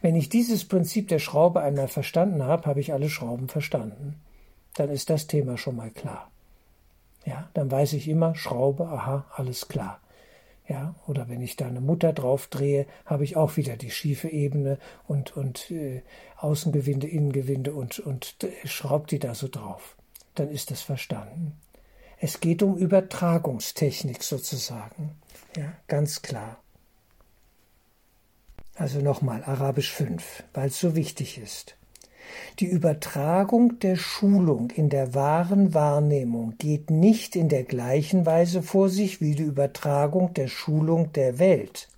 Wenn 0.00 0.16
ich 0.16 0.28
dieses 0.28 0.64
Prinzip 0.64 1.08
der 1.08 1.18
Schraube 1.18 1.60
einmal 1.60 1.88
verstanden 1.88 2.44
habe, 2.44 2.66
habe 2.66 2.80
ich 2.80 2.92
alle 2.92 3.10
Schrauben 3.10 3.48
verstanden. 3.48 4.20
Dann 4.74 4.90
ist 4.90 5.10
das 5.10 5.26
Thema 5.26 5.58
schon 5.58 5.76
mal 5.76 5.90
klar. 5.90 6.30
Ja, 7.26 7.50
dann 7.54 7.70
weiß 7.70 7.92
ich 7.94 8.08
immer, 8.08 8.34
Schraube, 8.34 8.86
aha, 8.86 9.26
alles 9.34 9.68
klar. 9.68 10.00
Ja, 10.68 10.94
oder 11.06 11.28
wenn 11.28 11.40
ich 11.40 11.56
da 11.56 11.66
eine 11.66 11.80
Mutter 11.80 12.12
drauf 12.12 12.46
drehe, 12.46 12.86
habe 13.06 13.24
ich 13.24 13.36
auch 13.36 13.56
wieder 13.56 13.76
die 13.76 13.90
schiefe 13.90 14.28
Ebene 14.28 14.78
und, 15.06 15.36
und 15.36 15.70
äh, 15.70 16.02
Außengewinde, 16.36 17.08
Innengewinde 17.08 17.72
und, 17.72 17.98
und 18.00 18.36
äh, 18.42 18.66
schraubt 18.66 19.10
die 19.10 19.18
da 19.18 19.34
so 19.34 19.48
drauf. 19.48 19.96
Dann 20.34 20.50
ist 20.50 20.70
das 20.70 20.82
verstanden. 20.82 21.58
Es 22.20 22.40
geht 22.40 22.62
um 22.62 22.76
Übertragungstechnik 22.76 24.22
sozusagen. 24.22 25.10
Ja, 25.56 25.72
ganz 25.86 26.22
klar. 26.22 26.58
Also 28.74 29.00
nochmal 29.00 29.44
Arabisch 29.44 29.92
5, 29.92 30.44
weil 30.54 30.68
es 30.68 30.78
so 30.78 30.94
wichtig 30.94 31.38
ist. 31.38 31.76
Die 32.58 32.66
Übertragung 32.66 33.78
der 33.80 33.96
Schulung 33.96 34.70
in 34.70 34.88
der 34.88 35.14
wahren 35.14 35.74
Wahrnehmung 35.74 36.54
geht 36.58 36.90
nicht 36.90 37.36
in 37.36 37.48
der 37.48 37.64
gleichen 37.64 38.26
Weise 38.26 38.62
vor 38.62 38.88
sich 38.88 39.20
wie 39.20 39.34
die 39.34 39.44
Übertragung 39.44 40.34
der 40.34 40.48
Schulung 40.48 41.12
der 41.12 41.38
Welt. 41.38 41.88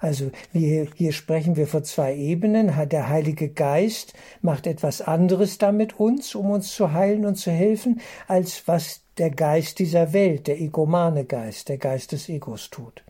Also 0.00 0.30
wir, 0.52 0.88
hier 0.94 1.12
sprechen 1.12 1.56
wir 1.56 1.66
von 1.66 1.84
zwei 1.84 2.14
Ebenen. 2.14 2.72
Der 2.88 3.08
Heilige 3.08 3.48
Geist 3.48 4.14
macht 4.42 4.66
etwas 4.66 5.02
anderes 5.02 5.58
damit 5.58 5.98
uns, 5.98 6.34
um 6.34 6.50
uns 6.50 6.72
zu 6.72 6.92
heilen 6.92 7.24
und 7.26 7.36
zu 7.36 7.50
helfen, 7.50 8.00
als 8.26 8.66
was 8.66 9.02
der 9.18 9.30
Geist 9.30 9.78
dieser 9.78 10.12
Welt, 10.12 10.46
der 10.46 10.60
egomane 10.60 11.24
Geist, 11.24 11.68
der 11.68 11.78
Geist 11.78 12.12
des 12.12 12.28
Egos 12.28 12.70
tut, 12.70 13.04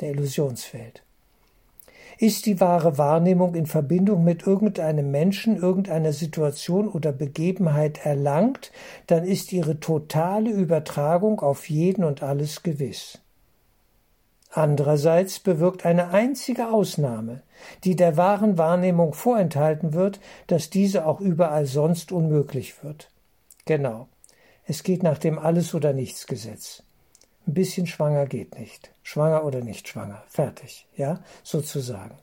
der 0.00 0.10
Illusionswelt. 0.10 1.02
Ist 2.18 2.46
die 2.46 2.60
wahre 2.60 2.96
Wahrnehmung 2.96 3.54
in 3.54 3.66
Verbindung 3.66 4.24
mit 4.24 4.46
irgendeinem 4.46 5.10
Menschen, 5.10 5.56
irgendeiner 5.56 6.14
Situation 6.14 6.88
oder 6.88 7.12
Begebenheit 7.12 8.04
erlangt, 8.04 8.72
dann 9.06 9.24
ist 9.24 9.52
ihre 9.52 9.80
totale 9.80 10.50
Übertragung 10.50 11.40
auf 11.40 11.68
jeden 11.68 12.04
und 12.04 12.22
alles 12.22 12.62
gewiss. 12.62 13.20
Andererseits 14.56 15.38
bewirkt 15.38 15.84
eine 15.84 16.12
einzige 16.12 16.70
Ausnahme, 16.70 17.42
die 17.84 17.94
der 17.94 18.16
wahren 18.16 18.56
Wahrnehmung 18.56 19.12
vorenthalten 19.12 19.92
wird, 19.92 20.18
dass 20.46 20.70
diese 20.70 21.04
auch 21.04 21.20
überall 21.20 21.66
sonst 21.66 22.10
unmöglich 22.10 22.82
wird. 22.82 23.10
Genau. 23.66 24.08
Es 24.64 24.82
geht 24.82 25.02
nach 25.02 25.18
dem 25.18 25.38
Alles- 25.38 25.74
oder 25.74 25.92
Nichts-Gesetz. 25.92 26.82
Ein 27.46 27.52
bisschen 27.52 27.86
schwanger 27.86 28.24
geht 28.24 28.58
nicht. 28.58 28.92
Schwanger 29.02 29.44
oder 29.44 29.60
nicht 29.60 29.88
schwanger. 29.88 30.24
Fertig. 30.26 30.88
Ja, 30.96 31.20
sozusagen. 31.42 32.16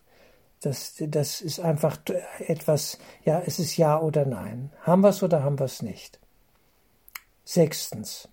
Das, 0.60 0.96
das 0.98 1.40
ist 1.40 1.60
einfach 1.60 2.00
etwas, 2.48 2.98
ja, 3.25 3.44
es 3.46 3.60
ist 3.60 3.78
Ja 3.78 4.02
oder 4.02 4.25
Nein. 4.25 4.72
Haben 4.82 5.02
wir 5.02 5.10
es 5.10 5.22
oder 5.22 5.44
haben 5.44 5.60
wir 5.60 5.66
es 5.66 5.84
nicht? 5.84 6.20
Sechstens. 7.46 8.28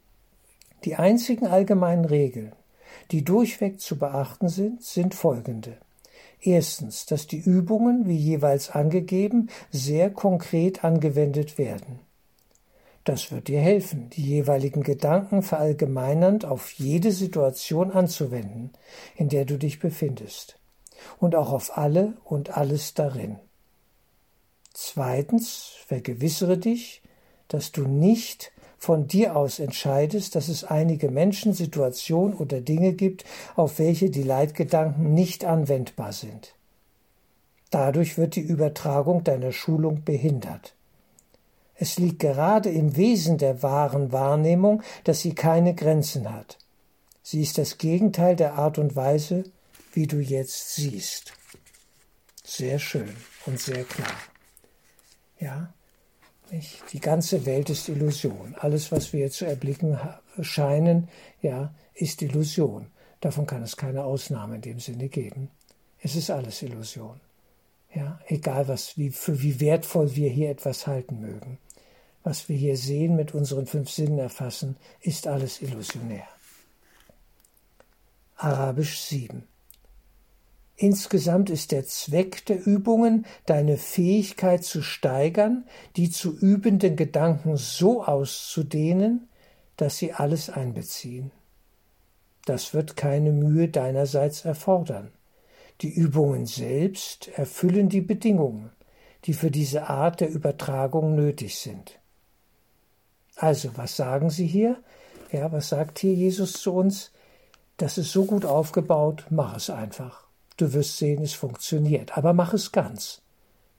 Die 0.84 0.96
einzigen 0.96 1.46
allgemeinen 1.46 2.06
Regeln, 2.06 2.54
die 3.10 3.24
durchweg 3.24 3.80
zu 3.80 3.98
beachten 3.98 4.48
sind, 4.48 4.82
sind 4.82 5.14
folgende. 5.14 5.76
Erstens, 6.40 7.06
dass 7.06 7.26
die 7.26 7.38
Übungen, 7.38 8.08
wie 8.08 8.16
jeweils 8.16 8.70
angegeben, 8.70 9.50
sehr 9.70 10.10
konkret 10.10 10.84
angewendet 10.84 11.58
werden. 11.58 12.00
Das 13.04 13.32
wird 13.32 13.48
dir 13.48 13.60
helfen, 13.60 14.10
die 14.10 14.22
jeweiligen 14.22 14.82
Gedanken 14.82 15.42
verallgemeinernd 15.42 16.44
auf 16.44 16.70
jede 16.72 17.12
Situation 17.12 17.90
anzuwenden, 17.90 18.70
in 19.16 19.28
der 19.28 19.44
du 19.44 19.58
dich 19.58 19.80
befindest, 19.80 20.58
und 21.18 21.34
auch 21.34 21.52
auf 21.52 21.76
alle 21.76 22.14
und 22.24 22.56
alles 22.56 22.94
darin. 22.94 23.38
Zweitens, 24.72 25.72
vergewissere 25.86 26.56
dich, 26.56 27.02
dass 27.48 27.72
du 27.72 27.86
nicht 27.86 28.52
von 28.80 29.06
dir 29.06 29.36
aus 29.36 29.58
entscheidest, 29.58 30.34
dass 30.34 30.48
es 30.48 30.64
einige 30.64 31.10
Menschen, 31.10 31.52
Situationen 31.52 32.34
oder 32.34 32.62
Dinge 32.62 32.94
gibt, 32.94 33.24
auf 33.54 33.78
welche 33.78 34.08
die 34.08 34.22
Leitgedanken 34.22 35.12
nicht 35.12 35.44
anwendbar 35.44 36.14
sind. 36.14 36.54
Dadurch 37.70 38.16
wird 38.16 38.36
die 38.36 38.40
Übertragung 38.40 39.22
deiner 39.22 39.52
Schulung 39.52 40.02
behindert. 40.02 40.74
Es 41.74 41.98
liegt 41.98 42.20
gerade 42.20 42.70
im 42.70 42.96
Wesen 42.96 43.36
der 43.36 43.62
wahren 43.62 44.12
Wahrnehmung, 44.12 44.82
dass 45.04 45.20
sie 45.20 45.34
keine 45.34 45.74
Grenzen 45.74 46.32
hat. 46.32 46.56
Sie 47.22 47.42
ist 47.42 47.58
das 47.58 47.76
Gegenteil 47.76 48.34
der 48.34 48.54
Art 48.54 48.78
und 48.78 48.96
Weise, 48.96 49.44
wie 49.92 50.06
du 50.06 50.20
jetzt 50.20 50.74
siehst. 50.74 51.34
Sehr 52.42 52.78
schön 52.78 53.14
und 53.44 53.60
sehr 53.60 53.84
klar. 53.84 54.16
Ja, 55.38 55.74
nicht? 56.52 56.82
Die 56.92 57.00
ganze 57.00 57.46
Welt 57.46 57.70
ist 57.70 57.88
Illusion. 57.88 58.54
Alles, 58.58 58.92
was 58.92 59.12
wir 59.12 59.30
zu 59.30 59.44
erblicken 59.44 59.98
scheinen, 60.40 61.08
ja, 61.42 61.74
ist 61.94 62.22
Illusion. 62.22 62.86
Davon 63.20 63.46
kann 63.46 63.62
es 63.62 63.76
keine 63.76 64.04
Ausnahme 64.04 64.56
in 64.56 64.62
dem 64.62 64.80
Sinne 64.80 65.08
geben. 65.08 65.50
Es 66.02 66.16
ist 66.16 66.30
alles 66.30 66.62
Illusion. 66.62 67.20
Ja, 67.94 68.20
egal 68.26 68.68
was, 68.68 68.96
wie, 68.96 69.10
für 69.10 69.42
wie 69.42 69.60
wertvoll 69.60 70.14
wir 70.14 70.30
hier 70.30 70.50
etwas 70.50 70.86
halten 70.86 71.20
mögen. 71.20 71.58
Was 72.22 72.48
wir 72.48 72.56
hier 72.56 72.76
sehen, 72.76 73.16
mit 73.16 73.34
unseren 73.34 73.66
fünf 73.66 73.90
Sinnen 73.90 74.18
erfassen, 74.18 74.76
ist 75.00 75.26
alles 75.26 75.60
illusionär. 75.62 76.28
Arabisch 78.36 79.00
7. 79.00 79.46
Insgesamt 80.82 81.50
ist 81.50 81.72
der 81.72 81.84
Zweck 81.84 82.46
der 82.46 82.66
Übungen, 82.66 83.26
deine 83.44 83.76
Fähigkeit 83.76 84.64
zu 84.64 84.80
steigern, 84.80 85.64
die 85.96 86.10
zu 86.10 86.34
übenden 86.34 86.96
Gedanken 86.96 87.58
so 87.58 88.02
auszudehnen, 88.02 89.28
dass 89.76 89.98
sie 89.98 90.14
alles 90.14 90.48
einbeziehen. 90.48 91.32
Das 92.46 92.72
wird 92.72 92.96
keine 92.96 93.30
Mühe 93.30 93.68
deinerseits 93.68 94.46
erfordern. 94.46 95.12
Die 95.82 95.92
Übungen 95.92 96.46
selbst 96.46 97.28
erfüllen 97.36 97.90
die 97.90 98.00
Bedingungen, 98.00 98.70
die 99.26 99.34
für 99.34 99.50
diese 99.50 99.90
Art 99.90 100.22
der 100.22 100.30
Übertragung 100.30 101.14
nötig 101.14 101.58
sind. 101.58 102.00
Also, 103.36 103.76
was 103.76 103.96
sagen 103.96 104.30
Sie 104.30 104.46
hier? 104.46 104.82
Ja, 105.30 105.52
was 105.52 105.68
sagt 105.68 105.98
hier 105.98 106.14
Jesus 106.14 106.54
zu 106.54 106.72
uns? 106.72 107.12
Das 107.76 107.98
ist 107.98 108.12
so 108.12 108.24
gut 108.24 108.46
aufgebaut, 108.46 109.26
mach 109.28 109.58
es 109.58 109.68
einfach. 109.68 110.29
Du 110.60 110.74
wirst 110.74 110.98
sehen, 110.98 111.22
es 111.22 111.32
funktioniert. 111.32 112.18
Aber 112.18 112.34
mach 112.34 112.52
es 112.52 112.70
ganz. 112.70 113.22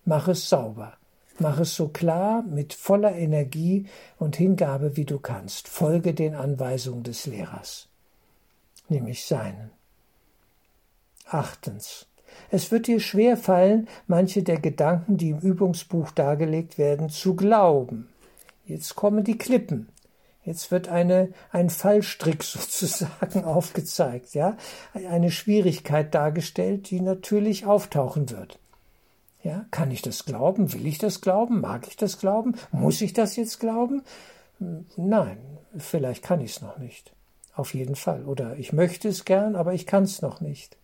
Mach 0.03 0.27
es 0.27 0.49
sauber. 0.49 0.93
Mach 1.37 1.59
es 1.59 1.75
so 1.75 1.89
klar, 1.89 2.41
mit 2.41 2.73
voller 2.73 3.15
Energie 3.15 3.85
und 4.17 4.35
Hingabe, 4.35 4.97
wie 4.97 5.05
du 5.05 5.19
kannst. 5.19 5.67
Folge 5.67 6.15
den 6.15 6.33
Anweisungen 6.33 7.03
des 7.03 7.27
Lehrers, 7.27 7.87
nämlich 8.89 9.25
seinen. 9.25 9.69
Achtens. 11.27 12.07
Es 12.49 12.71
wird 12.71 12.87
dir 12.87 12.99
schwer 12.99 13.37
fallen, 13.37 13.87
manche 14.07 14.41
der 14.41 14.59
Gedanken, 14.59 15.17
die 15.17 15.29
im 15.29 15.39
Übungsbuch 15.39 16.09
dargelegt 16.09 16.79
werden, 16.79 17.09
zu 17.09 17.35
glauben. 17.35 18.09
Jetzt 18.65 18.95
kommen 18.95 19.23
die 19.23 19.37
Klippen. 19.37 19.87
Jetzt 20.43 20.71
wird 20.71 20.87
eine, 20.89 21.29
ein 21.51 21.69
Fallstrick 21.69 22.43
sozusagen 22.43 23.43
aufgezeigt, 23.43 24.33
ja, 24.33 24.57
eine 24.93 25.31
Schwierigkeit 25.31 26.13
dargestellt, 26.13 26.89
die 26.89 27.01
natürlich 27.01 27.65
auftauchen 27.65 28.29
wird. 28.29 28.59
Ja, 29.43 29.65
kann 29.71 29.89
ich 29.89 30.01
das 30.01 30.25
glauben? 30.25 30.71
Will 30.73 30.85
ich 30.85 30.99
das 30.99 31.21
glauben? 31.21 31.61
Mag 31.61 31.87
ich 31.87 31.95
das 31.95 32.19
glauben? 32.19 32.55
Muss 32.71 33.01
ich 33.01 33.13
das 33.13 33.35
jetzt 33.35 33.59
glauben? 33.59 34.03
Nein, 34.95 35.37
vielleicht 35.77 36.23
kann 36.23 36.41
ich 36.41 36.57
es 36.57 36.61
noch 36.61 36.77
nicht. 36.77 37.11
Auf 37.55 37.73
jeden 37.73 37.95
Fall. 37.95 38.25
Oder 38.25 38.57
ich 38.57 38.71
möchte 38.71 39.09
es 39.09 39.25
gern, 39.25 39.55
aber 39.55 39.73
ich 39.73 39.87
kann 39.87 40.03
es 40.03 40.21
noch 40.21 40.41
nicht. 40.41 40.77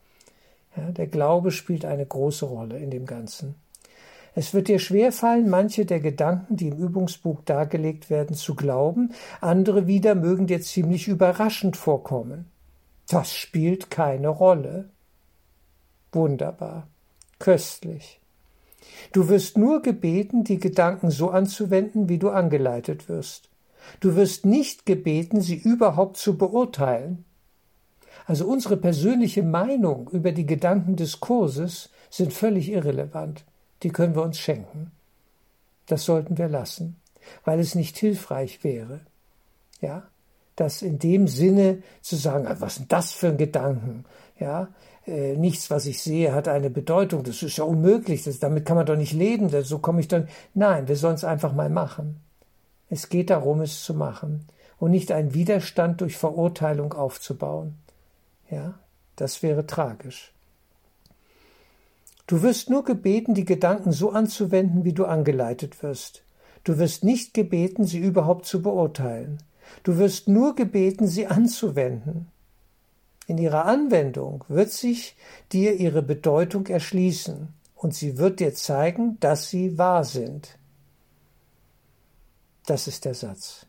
Ja, 0.76 0.91
der 0.91 1.08
Glaube 1.08 1.52
spielt 1.52 1.86
eine 1.86 2.06
große 2.06 2.46
Rolle 2.46 2.80
in 2.80 2.89
dem 2.89 3.06
Ganzen. 3.06 3.56
Es 4.38 4.54
wird 4.54 4.67
dir 4.67 4.78
schwerfallen, 4.78 5.50
manche 5.50 5.88
der 5.88 6.00
Gedanken, 6.00 6.58
die 6.58 6.67
im 6.67 6.78
Übungsbuch 6.78 7.41
dargelegt 7.41 8.12
werden, 8.12 8.36
zu 8.36 8.54
glauben, 8.54 9.10
andere 9.41 9.88
wieder 9.88 10.13
mögen 10.13 10.45
dir 10.45 10.62
ziemlich 10.62 11.08
überraschend 11.08 11.76
vorkommen. 11.76 12.45
Das 13.10 13.34
spielt 13.34 13.89
keine 13.89 14.28
Rolle. 14.28 14.89
Wunderbar, 16.12 16.88
köstlich. 17.39 18.21
Du 19.12 19.28
wirst 19.28 19.58
nur 19.58 19.82
gebeten, 19.82 20.43
die 20.43 20.60
Gedanken 20.60 21.10
so 21.10 21.32
anzuwenden, 21.32 22.08
wie 22.08 22.19
du 22.19 22.30
angeleitet 22.30 23.10
wirst. 23.10 23.50
Du 24.02 24.15
wirst 24.15 24.45
nicht 24.45 24.86
gebeten, 24.86 25.41
sie 25.41 25.56
überhaupt 25.56 26.15
zu 26.17 26.38
beurteilen. 26.38 27.26
Also 28.28 28.45
unsere 28.45 28.78
persönliche 28.78 29.41
Meinung 29.41 30.08
über 30.12 30.32
die 30.32 30.45
Gedanken 30.45 30.95
des 30.95 31.21
Kurses 31.21 31.89
sind 32.12 32.34
völlig 32.34 32.69
irrelevant 32.69 33.43
die 33.83 33.89
können 33.89 34.15
wir 34.15 34.23
uns 34.23 34.39
schenken. 34.39 34.91
Das 35.85 36.05
sollten 36.05 36.37
wir 36.37 36.47
lassen, 36.47 36.97
weil 37.45 37.59
es 37.59 37.75
nicht 37.75 37.97
hilfreich 37.97 38.63
wäre. 38.63 39.01
Ja, 39.79 40.03
das 40.55 40.81
in 40.81 40.99
dem 40.99 41.27
Sinne 41.27 41.83
zu 42.01 42.15
sagen, 42.15 42.47
ah, 42.47 42.57
was 42.59 42.75
sind 42.75 42.91
das 42.91 43.13
für 43.13 43.27
ein 43.27 43.37
Gedanken? 43.37 44.05
Ja, 44.39 44.69
äh, 45.05 45.35
nichts, 45.35 45.69
was 45.69 45.85
ich 45.85 46.01
sehe, 46.01 46.33
hat 46.33 46.47
eine 46.47 46.69
Bedeutung. 46.69 47.23
Das 47.23 47.41
ist 47.43 47.57
ja 47.57 47.63
unmöglich. 47.63 48.23
Das, 48.23 48.39
damit 48.39 48.65
kann 48.65 48.75
man 48.75 48.85
doch 48.85 48.97
nicht 48.97 49.13
leben. 49.13 49.49
So 49.63 49.79
komme 49.79 50.01
ich 50.01 50.07
dann. 50.07 50.27
Nein, 50.53 50.87
wir 50.87 50.95
sollen 50.95 51.15
es 51.15 51.23
einfach 51.23 51.53
mal 51.53 51.69
machen. 51.69 52.19
Es 52.89 53.09
geht 53.09 53.29
darum, 53.29 53.61
es 53.61 53.83
zu 53.83 53.93
machen 53.93 54.47
und 54.79 54.91
nicht 54.91 55.11
einen 55.11 55.33
Widerstand 55.33 56.01
durch 56.01 56.17
Verurteilung 56.17 56.93
aufzubauen. 56.93 57.75
Ja, 58.49 58.75
das 59.15 59.43
wäre 59.43 59.65
tragisch. 59.65 60.33
Du 62.27 62.41
wirst 62.41 62.69
nur 62.69 62.83
gebeten, 62.83 63.33
die 63.33 63.45
Gedanken 63.45 63.93
so 63.93 64.11
anzuwenden, 64.11 64.83
wie 64.83 64.93
du 64.93 65.05
angeleitet 65.05 65.81
wirst. 65.81 66.23
Du 66.65 66.77
wirst 66.77 67.05
nicht 67.05 67.33
gebeten, 67.33 67.85
sie 67.85 67.99
überhaupt 67.99 68.45
zu 68.45 68.61
beurteilen. 68.61 69.41
Du 69.83 69.97
wirst 69.97 70.27
nur 70.27 70.53
gebeten, 70.53 71.07
sie 71.07 71.27
anzuwenden. 71.27 72.27
In 73.27 73.37
ihrer 73.37 73.65
Anwendung 73.65 74.43
wird 74.49 74.71
sich 74.71 75.15
dir 75.53 75.75
ihre 75.75 76.01
Bedeutung 76.01 76.67
erschließen 76.67 77.47
und 77.75 77.93
sie 77.93 78.17
wird 78.17 78.41
dir 78.41 78.53
zeigen, 78.53 79.17
dass 79.21 79.49
sie 79.49 79.77
wahr 79.77 80.03
sind. 80.03 80.57
Das 82.65 82.87
ist 82.87 83.05
der 83.05 83.13
Satz. 83.13 83.66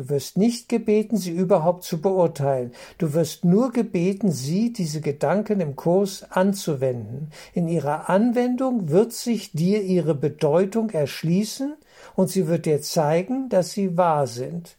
Du 0.00 0.08
wirst 0.08 0.38
nicht 0.38 0.70
gebeten, 0.70 1.18
sie 1.18 1.30
überhaupt 1.30 1.84
zu 1.84 2.00
beurteilen. 2.00 2.72
Du 2.96 3.12
wirst 3.12 3.44
nur 3.44 3.70
gebeten, 3.70 4.32
sie, 4.32 4.72
diese 4.72 5.02
Gedanken 5.02 5.60
im 5.60 5.76
Kurs 5.76 6.22
anzuwenden. 6.30 7.30
In 7.52 7.68
ihrer 7.68 8.08
Anwendung 8.08 8.88
wird 8.88 9.12
sich 9.12 9.52
dir 9.52 9.82
ihre 9.82 10.14
Bedeutung 10.14 10.88
erschließen 10.88 11.74
und 12.16 12.30
sie 12.30 12.46
wird 12.46 12.64
dir 12.64 12.80
zeigen, 12.80 13.50
dass 13.50 13.72
sie 13.72 13.98
wahr 13.98 14.26
sind. 14.26 14.74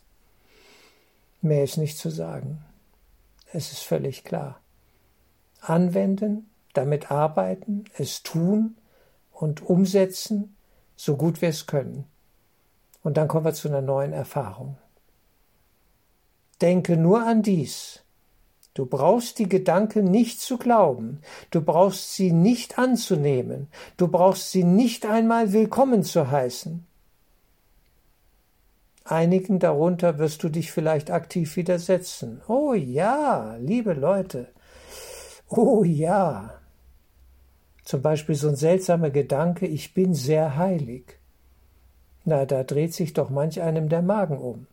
Mehr 1.43 1.65
ist 1.65 1.77
nicht 1.77 1.99
zu 1.99 2.09
sagen. 2.09 2.57
Es 3.53 3.71
ist 3.71 3.83
völlig 3.83 4.23
klar. 4.23 4.59
Anwenden, 5.59 6.49
damit 6.73 7.11
arbeiten, 7.11 7.83
es 7.95 8.23
tun 8.23 8.75
und 9.31 9.61
umsetzen, 9.61 10.55
so 10.95 11.15
gut 11.15 11.43
wir 11.43 11.49
es 11.49 11.67
können. 11.67 12.05
Und 13.03 13.17
dann 13.17 13.27
kommen 13.27 13.45
wir 13.45 13.53
zu 13.53 13.67
einer 13.67 13.81
neuen 13.81 14.13
Erfahrung. 14.13 14.77
Denke 16.61 16.95
nur 16.95 17.25
an 17.25 17.41
dies. 17.41 18.03
Du 18.73 18.85
brauchst 18.85 19.39
die 19.39 19.49
Gedanken 19.49 20.05
nicht 20.05 20.39
zu 20.39 20.57
glauben, 20.57 21.19
du 21.49 21.61
brauchst 21.61 22.13
sie 22.15 22.31
nicht 22.31 22.77
anzunehmen, 22.77 23.67
du 23.97 24.07
brauchst 24.07 24.51
sie 24.51 24.63
nicht 24.63 25.05
einmal 25.05 25.51
willkommen 25.51 26.03
zu 26.03 26.31
heißen. 26.31 26.85
Einigen 29.03 29.59
darunter 29.59 30.19
wirst 30.19 30.43
du 30.43 30.49
dich 30.49 30.71
vielleicht 30.71 31.11
aktiv 31.11 31.57
widersetzen. 31.57 32.41
Oh 32.47 32.73
ja, 32.73 33.57
liebe 33.57 33.93
Leute, 33.93 34.47
oh 35.49 35.83
ja. 35.83 36.61
Zum 37.83 38.01
Beispiel 38.01 38.35
so 38.35 38.47
ein 38.47 38.55
seltsamer 38.55 39.09
Gedanke, 39.09 39.65
ich 39.67 39.93
bin 39.93 40.13
sehr 40.13 40.55
heilig. 40.55 41.19
Na, 42.23 42.45
da 42.45 42.63
dreht 42.63 42.93
sich 42.93 43.11
doch 43.11 43.29
manch 43.29 43.61
einem 43.61 43.89
der 43.89 44.01
Magen 44.01 44.37
um. 44.37 44.67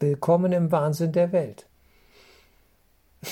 Willkommen 0.00 0.52
im 0.52 0.70
Wahnsinn 0.70 1.12
der 1.12 1.32
Welt. 1.32 1.66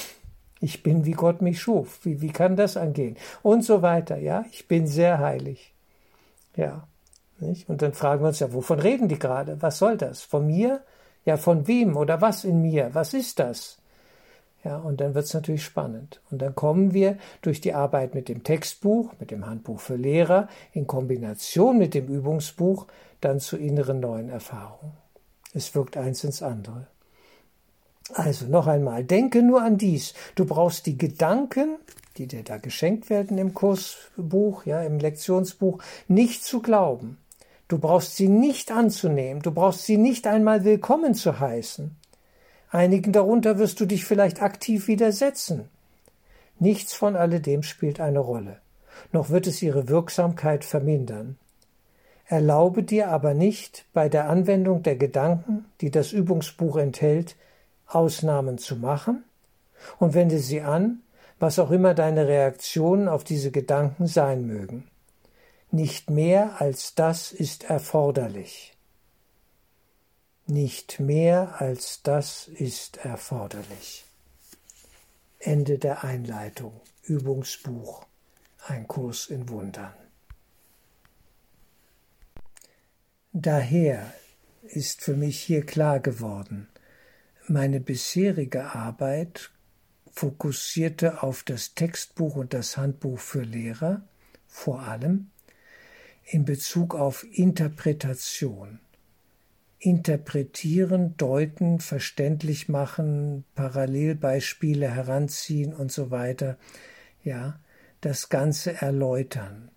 Ich 0.58 0.82
bin, 0.82 1.04
wie 1.04 1.12
Gott 1.12 1.42
mich 1.42 1.60
schuf. 1.60 2.00
Wie, 2.04 2.22
wie 2.22 2.30
kann 2.30 2.56
das 2.56 2.78
angehen? 2.78 3.18
Und 3.42 3.62
so 3.62 3.82
weiter, 3.82 4.16
ja. 4.16 4.46
Ich 4.50 4.66
bin 4.66 4.86
sehr 4.86 5.18
heilig. 5.18 5.74
Ja. 6.56 6.88
Nicht? 7.38 7.68
Und 7.68 7.82
dann 7.82 7.92
fragen 7.92 8.22
wir 8.22 8.28
uns 8.28 8.40
ja, 8.40 8.54
wovon 8.54 8.80
reden 8.80 9.06
die 9.06 9.18
gerade? 9.18 9.60
Was 9.60 9.78
soll 9.78 9.98
das? 9.98 10.22
Von 10.22 10.46
mir? 10.46 10.80
Ja, 11.26 11.36
von 11.36 11.66
wem 11.68 11.94
oder 11.98 12.22
was 12.22 12.44
in 12.44 12.62
mir? 12.62 12.94
Was 12.94 13.12
ist 13.12 13.38
das? 13.38 13.76
Ja, 14.64 14.78
und 14.78 15.00
dann 15.02 15.14
wird 15.14 15.26
es 15.26 15.34
natürlich 15.34 15.62
spannend. 15.62 16.22
Und 16.30 16.40
dann 16.40 16.54
kommen 16.54 16.94
wir 16.94 17.18
durch 17.42 17.60
die 17.60 17.74
Arbeit 17.74 18.14
mit 18.14 18.28
dem 18.28 18.42
Textbuch, 18.42 19.12
mit 19.20 19.30
dem 19.30 19.46
Handbuch 19.46 19.78
für 19.78 19.96
Lehrer, 19.96 20.48
in 20.72 20.86
Kombination 20.86 21.76
mit 21.76 21.92
dem 21.92 22.08
Übungsbuch, 22.08 22.86
dann 23.20 23.40
zu 23.40 23.58
inneren 23.58 24.00
neuen 24.00 24.30
Erfahrungen. 24.30 25.05
Es 25.56 25.74
wirkt 25.74 25.96
eins 25.96 26.22
ins 26.22 26.42
andere. 26.42 26.86
Also 28.12 28.44
noch 28.44 28.66
einmal, 28.66 29.04
denke 29.04 29.42
nur 29.42 29.62
an 29.62 29.78
dies. 29.78 30.12
Du 30.34 30.44
brauchst 30.44 30.84
die 30.84 30.98
Gedanken, 30.98 31.78
die 32.18 32.26
dir 32.26 32.44
da 32.44 32.58
geschenkt 32.58 33.08
werden 33.08 33.38
im 33.38 33.54
Kursbuch, 33.54 34.66
ja, 34.66 34.82
im 34.82 34.98
Lektionsbuch, 34.98 35.82
nicht 36.08 36.44
zu 36.44 36.60
glauben. 36.60 37.16
Du 37.68 37.78
brauchst 37.78 38.16
sie 38.16 38.28
nicht 38.28 38.70
anzunehmen, 38.70 39.40
du 39.40 39.50
brauchst 39.50 39.86
sie 39.86 39.96
nicht 39.96 40.26
einmal 40.26 40.64
willkommen 40.64 41.14
zu 41.14 41.40
heißen. 41.40 41.96
Einigen 42.68 43.12
darunter 43.12 43.58
wirst 43.58 43.80
du 43.80 43.86
dich 43.86 44.04
vielleicht 44.04 44.42
aktiv 44.42 44.88
widersetzen. 44.88 45.70
Nichts 46.58 46.92
von 46.92 47.16
alledem 47.16 47.62
spielt 47.62 47.98
eine 47.98 48.18
Rolle, 48.18 48.60
noch 49.10 49.30
wird 49.30 49.46
es 49.46 49.62
ihre 49.62 49.88
Wirksamkeit 49.88 50.66
vermindern. 50.66 51.38
Erlaube 52.28 52.82
dir 52.82 53.08
aber 53.08 53.34
nicht, 53.34 53.86
bei 53.92 54.08
der 54.08 54.28
Anwendung 54.28 54.82
der 54.82 54.96
Gedanken, 54.96 55.64
die 55.80 55.90
das 55.90 56.12
Übungsbuch 56.12 56.76
enthält, 56.76 57.36
Ausnahmen 57.86 58.58
zu 58.58 58.76
machen 58.76 59.24
und 59.98 60.14
wende 60.14 60.40
sie 60.40 60.60
an, 60.60 61.02
was 61.38 61.58
auch 61.58 61.70
immer 61.70 61.94
deine 61.94 62.26
Reaktionen 62.26 63.08
auf 63.08 63.22
diese 63.22 63.50
Gedanken 63.52 64.06
sein 64.06 64.46
mögen. 64.46 64.88
Nicht 65.70 66.10
mehr 66.10 66.60
als 66.60 66.94
das 66.94 67.30
ist 67.32 67.70
erforderlich. 67.70 68.76
Nicht 70.46 71.00
mehr 71.00 71.60
als 71.60 72.02
das 72.02 72.48
ist 72.48 73.04
erforderlich. 73.04 74.04
Ende 75.38 75.78
der 75.78 76.02
Einleitung. 76.02 76.80
Übungsbuch. 77.02 78.04
Ein 78.66 78.88
Kurs 78.88 79.26
in 79.26 79.48
Wundern. 79.48 79.92
Daher 83.38 84.14
ist 84.62 85.02
für 85.02 85.12
mich 85.12 85.38
hier 85.38 85.66
klar 85.66 86.00
geworden, 86.00 86.68
meine 87.46 87.80
bisherige 87.80 88.74
Arbeit 88.74 89.50
fokussierte 90.10 91.22
auf 91.22 91.42
das 91.42 91.74
Textbuch 91.74 92.34
und 92.36 92.54
das 92.54 92.78
Handbuch 92.78 93.18
für 93.18 93.42
Lehrer 93.42 94.08
vor 94.46 94.84
allem 94.84 95.32
in 96.24 96.46
Bezug 96.46 96.94
auf 96.94 97.26
Interpretation. 97.30 98.80
Interpretieren, 99.80 101.18
deuten, 101.18 101.80
verständlich 101.80 102.70
machen, 102.70 103.44
Parallelbeispiele 103.54 104.90
heranziehen 104.90 105.74
und 105.74 105.92
so 105.92 106.10
weiter. 106.10 106.56
Ja, 107.22 107.60
das 108.00 108.30
Ganze 108.30 108.80
erläutern. 108.80 109.70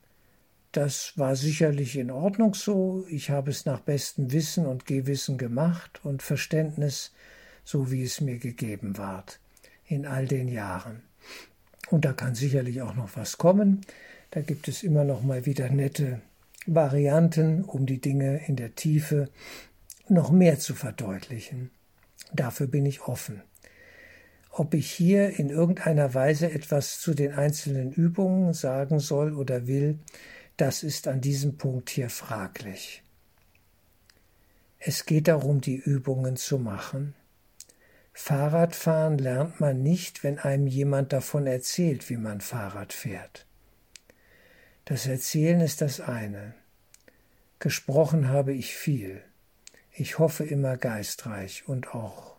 Das 0.72 1.14
war 1.16 1.36
sicherlich 1.36 1.98
in 1.98 2.12
Ordnung 2.12 2.54
so. 2.54 3.06
Ich 3.10 3.30
habe 3.30 3.50
es 3.50 3.66
nach 3.66 3.80
bestem 3.80 4.32
Wissen 4.32 4.66
und 4.66 4.86
Gewissen 4.86 5.38
gemacht 5.38 6.00
und 6.04 6.22
Verständnis 6.22 7.12
so 7.70 7.92
wie 7.92 8.02
es 8.02 8.20
mir 8.20 8.40
gegeben 8.40 8.98
ward 8.98 9.40
in 9.86 10.08
all 10.08 10.26
den 10.26 10.48
Jahren. 10.48 11.04
Und 11.92 12.04
da 12.04 12.14
kann 12.14 12.34
sicherlich 12.34 12.82
auch 12.82 12.96
noch 12.96 13.16
was 13.16 13.38
kommen. 13.38 13.82
Da 14.32 14.42
gibt 14.42 14.68
es 14.68 14.82
immer 14.82 15.04
noch 15.04 15.22
mal 15.22 15.46
wieder 15.46 15.70
nette 15.70 16.20
Varianten, 16.66 17.64
um 17.64 17.86
die 17.86 18.02
Dinge 18.02 18.42
in 18.48 18.56
der 18.56 18.74
Tiefe 18.74 19.30
noch 20.08 20.32
mehr 20.32 20.58
zu 20.58 20.74
verdeutlichen. 20.74 21.70
Dafür 22.34 22.66
bin 22.66 22.88
ich 22.88 23.02
offen. 23.02 23.44
Ob 24.50 24.74
ich 24.74 24.90
hier 24.90 25.38
in 25.38 25.50
irgendeiner 25.50 26.16
Weise 26.16 26.52
etwas 26.52 27.00
zu 27.00 27.14
den 27.14 27.34
einzelnen 27.34 27.92
Übungen 27.92 28.54
sagen 28.54 29.00
soll 29.00 29.36
oder 29.36 29.68
will, 29.68 30.00
das 30.60 30.84
ist 30.84 31.08
an 31.08 31.22
diesem 31.22 31.58
Punkt 31.58 31.90
hier 31.90 32.10
fraglich. 32.10 33.02
Es 34.78 35.06
geht 35.06 35.30
darum, 35.30 35.62
die 35.62 35.78
Übungen 35.78 36.36
zu 36.36 36.58
machen. 36.58 37.16
Fahrradfahren 38.12 39.18
lernt 39.18 39.62
man 39.62 39.82
nicht, 39.82 40.24
wenn 40.24 40.38
einem 40.38 40.68
jemand 40.68 41.14
davon 41.14 41.48
erzählt, 41.48 42.10
wie 42.10 42.18
man 42.18 42.42
Fahrrad 42.42 42.92
fährt. 42.92 43.46
Das 44.84 45.08
Erzählen 45.08 45.62
ist 45.62 45.80
das 45.80 46.02
eine. 46.02 46.54
Gesprochen 47.60 48.28
habe 48.28 48.54
ich 48.54 48.76
viel. 48.76 49.24
Ich 49.94 50.20
hoffe 50.20 50.44
immer 50.44 50.76
geistreich 50.76 51.68
und 51.68 51.96
auch 51.96 52.36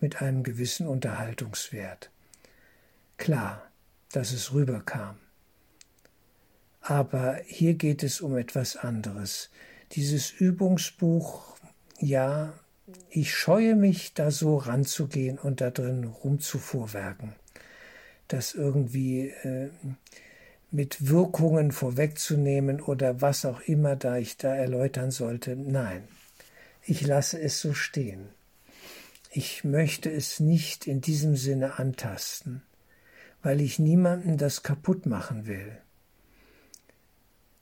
mit 0.00 0.20
einem 0.20 0.42
gewissen 0.42 0.86
Unterhaltungswert. 0.86 2.10
Klar, 3.16 3.70
dass 4.12 4.32
es 4.32 4.52
rüberkam. 4.52 5.16
Aber 6.86 7.40
hier 7.46 7.74
geht 7.74 8.02
es 8.02 8.20
um 8.20 8.36
etwas 8.36 8.76
anderes. 8.76 9.48
Dieses 9.92 10.30
Übungsbuch, 10.30 11.56
ja, 11.98 12.52
ich 13.08 13.32
scheue 13.32 13.74
mich, 13.74 14.12
da 14.12 14.30
so 14.30 14.58
ranzugehen 14.58 15.38
und 15.38 15.62
da 15.62 15.70
drin 15.70 16.04
rumzufuhrwerken. 16.04 17.32
Das 18.28 18.52
irgendwie 18.52 19.28
äh, 19.28 19.70
mit 20.70 21.08
Wirkungen 21.08 21.72
vorwegzunehmen 21.72 22.82
oder 22.82 23.22
was 23.22 23.46
auch 23.46 23.62
immer 23.62 23.96
da 23.96 24.18
ich 24.18 24.36
da 24.36 24.54
erläutern 24.54 25.10
sollte. 25.10 25.56
Nein, 25.56 26.04
ich 26.82 27.00
lasse 27.00 27.40
es 27.40 27.60
so 27.60 27.72
stehen. 27.72 28.28
Ich 29.30 29.64
möchte 29.64 30.12
es 30.12 30.38
nicht 30.38 30.86
in 30.86 31.00
diesem 31.00 31.34
Sinne 31.34 31.78
antasten, 31.78 32.60
weil 33.42 33.62
ich 33.62 33.78
niemanden 33.78 34.36
das 34.36 34.62
kaputt 34.62 35.06
machen 35.06 35.46
will 35.46 35.78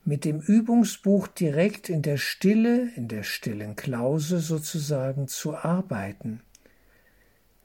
mit 0.05 0.25
dem 0.25 0.41
Übungsbuch 0.41 1.29
direkt 1.29 1.89
in 1.89 2.03
der 2.03 2.17
Stille, 2.17 2.91
in 2.97 3.09
der 3.09 3.23
stillen 3.23 3.77
Klause 3.77 4.41
sozusagen 4.41 5.29
zu 5.29 5.57
arbeiten, 5.57 6.43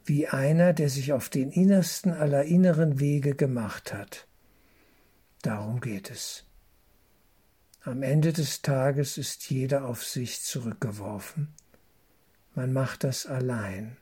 wie 0.05 0.27
einer, 0.27 0.73
der 0.73 0.89
sich 0.89 1.13
auf 1.13 1.29
den 1.29 1.51
innersten 1.51 2.11
aller 2.13 2.43
inneren 2.43 2.99
Wege 2.99 3.35
gemacht 3.35 3.93
hat. 3.93 4.27
Darum 5.41 5.81
geht 5.81 6.11
es. 6.11 6.45
Am 7.81 8.03
Ende 8.03 8.33
des 8.33 8.61
Tages 8.61 9.17
ist 9.17 9.49
jeder 9.49 9.85
auf 9.85 10.03
sich 10.03 10.41
zurückgeworfen. 10.41 11.53
Man 12.53 12.73
macht 12.73 13.03
das 13.03 13.25
allein. 13.25 13.97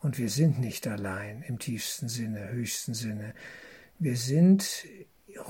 Und 0.00 0.18
wir 0.18 0.28
sind 0.28 0.58
nicht 0.58 0.86
allein 0.86 1.42
im 1.42 1.58
tiefsten 1.58 2.08
Sinne, 2.08 2.50
höchsten 2.50 2.92
Sinne. 2.94 3.34
Wir 3.98 4.16
sind 4.16 4.84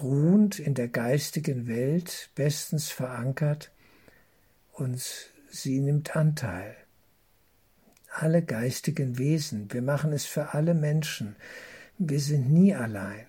ruhend 0.03 0.59
in 0.59 0.75
der 0.75 0.89
geistigen 0.89 1.67
Welt, 1.67 2.31
bestens 2.35 2.91
verankert, 2.91 3.73
und 4.73 5.03
sie 5.49 5.81
nimmt 5.81 6.17
Anteil. 6.17 6.77
Alle 8.11 8.43
geistigen 8.43 9.19
Wesen, 9.19 9.73
wir 9.73 9.83
machen 9.83 10.13
es 10.13 10.27
für 10.27 10.55
alle 10.55 10.75
Menschen, 10.75 11.37
wir 11.99 12.21
sind 12.21 12.51
nie 12.51 12.75
allein 12.75 13.27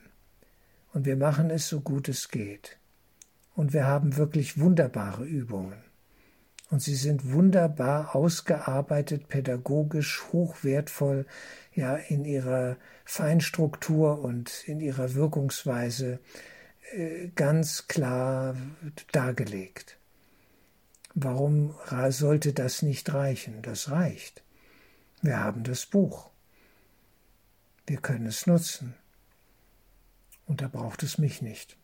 und 0.94 1.06
wir 1.06 1.16
machen 1.16 1.50
es 1.50 1.68
so 1.68 1.82
gut 1.82 2.10
es 2.10 2.30
geht. 2.30 2.78
Und 3.56 3.74
wir 3.74 3.86
haben 3.86 4.18
wirklich 4.18 4.60
wunderbare 4.60 5.26
Übungen. 5.26 5.82
Und 6.70 6.82
sie 6.82 6.96
sind 6.96 7.32
wunderbar 7.32 8.16
ausgearbeitet, 8.16 9.30
pädagogisch, 9.30 10.26
hochwertvoll, 10.32 11.26
ja, 11.78 11.96
in 11.96 12.26
ihrer 12.26 12.76
Feinstruktur 13.06 14.20
und 14.20 14.64
in 14.66 14.80
ihrer 14.80 15.14
Wirkungsweise 15.14 16.20
äh, 16.94 17.28
ganz 17.36 17.88
klar 17.88 18.58
dargelegt. 19.12 19.98
Warum 21.14 21.76
sollte 22.10 22.54
das 22.54 22.82
nicht 22.82 23.14
reichen? 23.14 23.62
Das 23.62 23.90
reicht. 23.92 24.44
Wir 25.22 25.40
haben 25.40 25.64
das 25.64 25.86
Buch. 25.86 26.30
Wir 27.86 27.98
können 27.98 28.26
es 28.26 28.46
nutzen. 28.48 28.96
Und 30.46 30.62
da 30.62 30.68
braucht 30.68 31.04
es 31.04 31.18
mich 31.18 31.42
nicht. 31.42 31.78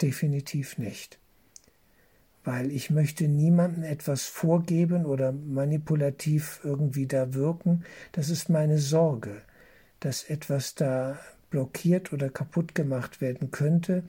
Definitiv 0.00 0.78
nicht 0.78 1.18
weil 2.46 2.70
ich 2.70 2.90
möchte 2.90 3.26
niemandem 3.26 3.82
etwas 3.82 4.24
vorgeben 4.24 5.04
oder 5.04 5.32
manipulativ 5.32 6.60
irgendwie 6.62 7.06
da 7.06 7.34
wirken. 7.34 7.84
Das 8.12 8.30
ist 8.30 8.48
meine 8.48 8.78
Sorge, 8.78 9.42
dass 9.98 10.22
etwas 10.22 10.76
da 10.76 11.18
blockiert 11.50 12.12
oder 12.12 12.30
kaputt 12.30 12.76
gemacht 12.76 13.20
werden 13.20 13.50
könnte. 13.50 14.04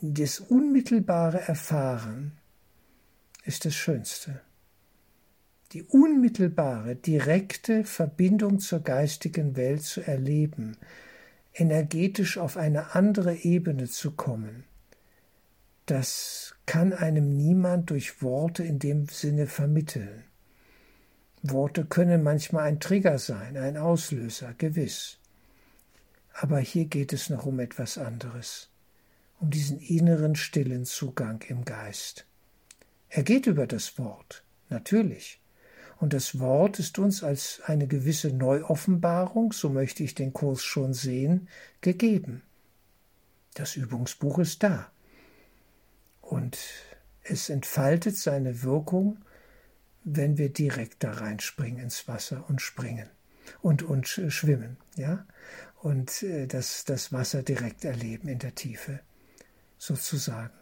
Das 0.00 0.38
unmittelbare 0.38 1.40
Erfahren 1.40 2.32
ist 3.44 3.64
das 3.64 3.74
Schönste. 3.74 4.40
Die 5.72 5.82
unmittelbare, 5.82 6.94
direkte 6.94 7.82
Verbindung 7.82 8.60
zur 8.60 8.80
geistigen 8.80 9.56
Welt 9.56 9.82
zu 9.82 10.00
erleben, 10.00 10.76
energetisch 11.54 12.38
auf 12.38 12.56
eine 12.56 12.94
andere 12.94 13.34
Ebene 13.34 13.86
zu 13.86 14.12
kommen, 14.12 14.62
das 15.86 16.55
kann 16.66 16.92
einem 16.92 17.36
niemand 17.36 17.90
durch 17.90 18.22
Worte 18.22 18.64
in 18.64 18.78
dem 18.78 19.08
Sinne 19.08 19.46
vermitteln. 19.46 20.24
Worte 21.42 21.84
können 21.84 22.22
manchmal 22.22 22.64
ein 22.64 22.80
Trigger 22.80 23.18
sein, 23.18 23.56
ein 23.56 23.76
Auslöser, 23.76 24.52
gewiss. 24.58 25.18
Aber 26.32 26.58
hier 26.58 26.86
geht 26.86 27.12
es 27.12 27.30
noch 27.30 27.46
um 27.46 27.60
etwas 27.60 27.98
anderes, 27.98 28.68
um 29.38 29.50
diesen 29.50 29.78
inneren 29.78 30.34
stillen 30.34 30.84
Zugang 30.84 31.42
im 31.48 31.64
Geist. 31.64 32.26
Er 33.08 33.22
geht 33.22 33.46
über 33.46 33.66
das 33.66 33.96
Wort, 33.98 34.42
natürlich. 34.68 35.40
Und 35.98 36.12
das 36.12 36.38
Wort 36.38 36.78
ist 36.78 36.98
uns 36.98 37.22
als 37.22 37.62
eine 37.64 37.86
gewisse 37.86 38.28
Neuoffenbarung, 38.28 39.52
so 39.52 39.70
möchte 39.70 40.02
ich 40.02 40.14
den 40.14 40.32
Kurs 40.32 40.62
schon 40.62 40.92
sehen, 40.92 41.48
gegeben. 41.80 42.42
Das 43.54 43.76
Übungsbuch 43.76 44.40
ist 44.40 44.62
da. 44.62 44.90
Und 46.26 46.58
es 47.22 47.48
entfaltet 47.48 48.16
seine 48.16 48.62
Wirkung, 48.62 49.24
wenn 50.02 50.38
wir 50.38 50.52
direkt 50.52 51.04
da 51.04 51.12
reinspringen 51.12 51.82
ins 51.82 52.08
Wasser 52.08 52.44
und 52.48 52.60
springen 52.60 53.08
und, 53.62 53.84
und 53.84 54.08
schwimmen, 54.08 54.76
ja, 54.96 55.24
und 55.76 56.24
äh, 56.24 56.46
das, 56.46 56.84
das 56.84 57.12
Wasser 57.12 57.42
direkt 57.44 57.84
erleben 57.84 58.28
in 58.28 58.40
der 58.40 58.54
Tiefe, 58.54 59.00
sozusagen. 59.78 60.54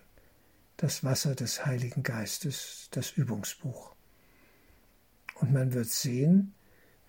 Das 0.76 1.02
Wasser 1.02 1.34
des 1.34 1.64
Heiligen 1.64 2.02
Geistes, 2.02 2.88
das 2.90 3.12
Übungsbuch. 3.12 3.94
Und 5.36 5.52
man 5.52 5.72
wird 5.72 5.88
sehen, 5.88 6.52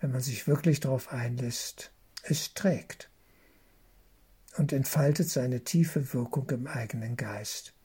wenn 0.00 0.12
man 0.12 0.20
sich 0.20 0.46
wirklich 0.46 0.80
darauf 0.80 1.12
einlässt, 1.12 1.90
es 2.22 2.54
trägt 2.54 3.10
und 4.56 4.72
entfaltet 4.72 5.28
seine 5.28 5.64
tiefe 5.64 6.14
Wirkung 6.14 6.48
im 6.50 6.66
eigenen 6.66 7.16
Geist. 7.16 7.75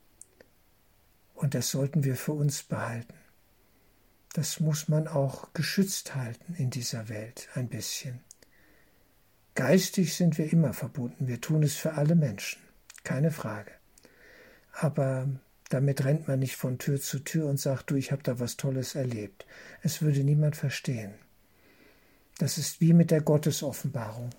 Und 1.42 1.56
das 1.56 1.72
sollten 1.72 2.04
wir 2.04 2.16
für 2.16 2.34
uns 2.34 2.62
behalten. 2.62 3.16
Das 4.34 4.60
muss 4.60 4.88
man 4.88 5.08
auch 5.08 5.54
geschützt 5.54 6.14
halten 6.16 6.54
in 6.54 6.70
dieser 6.70 7.10
Welt 7.10 7.50
ein 7.56 7.68
bisschen. 7.68 8.20
Geistig 9.56 10.16
sind 10.16 10.38
wir 10.38 10.54
immer 10.54 10.74
verbunden, 10.74 11.28
wir 11.28 11.42
tun 11.42 11.64
es 11.64 11.76
für 11.76 11.94
alle 11.94 12.14
Menschen, 12.14 12.62
keine 13.04 13.32
Frage. 13.32 13.72
Aber 14.72 15.28
damit 15.70 16.06
rennt 16.06 16.28
man 16.28 16.38
nicht 16.38 16.58
von 16.58 16.78
Tür 16.78 17.02
zu 17.02 17.18
Tür 17.18 17.48
und 17.48 17.60
sagt, 17.60 17.90
du, 17.90 17.96
ich 17.96 18.12
habe 18.12 18.22
da 18.22 18.40
was 18.40 18.56
Tolles 18.56 18.94
erlebt. 18.94 19.48
Es 19.82 20.04
würde 20.04 20.24
niemand 20.24 20.56
verstehen. 20.56 21.16
Das 22.38 22.60
ist 22.60 22.82
wie 22.82 22.94
mit 22.94 23.10
der 23.10 23.22
Gottesoffenbarung 23.22 24.30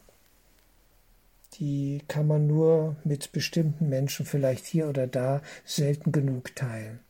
die 1.55 2.03
kann 2.09 2.27
man 2.27 2.47
nur 2.47 2.97
mit 3.05 3.33
bestimmten 3.33 3.89
Menschen 3.89 4.27
vielleicht 4.27 4.65
hier 4.67 4.89
oder 4.89 5.07
da 5.07 5.43
selten 5.65 6.13
genug 6.13 6.57
teilen. 6.57 7.01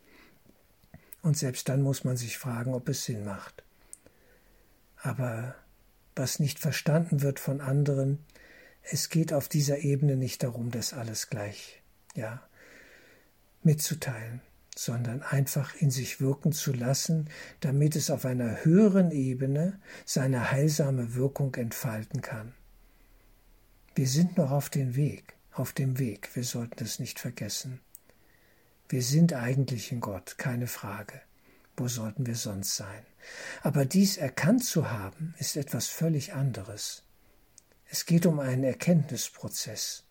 Und 1.23 1.37
selbst 1.37 1.69
dann 1.69 1.83
muss 1.83 2.05
man 2.05 2.17
sich 2.17 2.37
fragen, 2.39 2.75
ob 2.75 2.89
es 2.89 3.05
Sinn 3.05 3.25
macht. 3.25 3.63
Aber 4.97 5.55
was 6.17 6.41
nicht 6.41 6.59
verstanden 6.59 7.23
wird 7.23 7.41
von 7.41 7.61
anderen, 7.61 8.19
es 8.83 9.09
geht 9.09 9.33
auf 9.33 9.49
dieser 9.49 9.79
Ebene 9.79 10.17
nicht 10.17 10.43
darum, 10.43 10.71
das 10.71 10.93
alles 10.93 11.31
gleich, 11.31 11.81
ja, 12.15 12.43
mitzuteilen, 13.63 14.41
sondern 14.77 15.23
einfach 15.23 15.75
in 15.77 15.91
sich 15.91 16.21
wirken 16.21 16.53
zu 16.53 16.73
lassen, 16.73 17.29
damit 17.61 17.95
es 17.95 18.11
auf 18.11 18.25
einer 18.25 18.65
höheren 18.65 19.13
Ebene 19.13 19.81
seine 20.05 20.51
heilsame 20.51 21.15
Wirkung 21.15 21.55
entfalten 21.55 22.21
kann. 22.23 22.55
Wir 23.95 24.09
sind 24.09 24.39
noch 24.39 24.51
auf 24.51 24.71
dem 24.71 24.97
Weg, 24.97 25.35
auf 25.53 25.75
dem 25.75 25.99
Weg, 25.99 26.35
wir 26.35 26.45
sollten 26.45 26.83
es 26.83 26.99
nicht 26.99 27.19
vergessen. 27.19 27.81
Wir 28.89 29.03
sind 29.03 29.35
eigentlich 29.35 29.93
in 29.93 30.01
Gott, 30.01 30.39
keine 30.39 30.67
Frage. 30.67 31.21
Wo 31.77 31.89
sollten 31.89 32.25
wir 32.25 32.37
sonst 32.37 32.75
sein? 32.75 33.05
Aber 33.61 33.85
dies 33.85 34.17
erkannt 34.17 34.65
zu 34.65 34.91
haben, 34.91 35.35
ist 35.39 35.57
etwas 35.57 35.89
völlig 35.89 36.33
anderes. 36.33 37.03
Es 37.85 38.07
geht 38.07 38.25
um 38.25 38.41
einen 38.41 38.65
Erkenntnisprozess. 38.65 40.05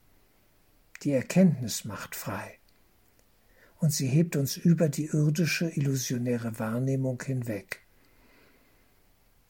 Die 1.02 1.14
Erkenntnis 1.14 1.84
macht 1.84 2.16
frei. 2.16 2.60
Und 3.80 3.92
sie 3.92 4.08
hebt 4.08 4.36
uns 4.36 4.58
über 4.58 4.90
die 4.90 5.08
irdische 5.08 5.70
illusionäre 5.70 6.60
Wahrnehmung 6.60 7.20
hinweg 7.24 7.82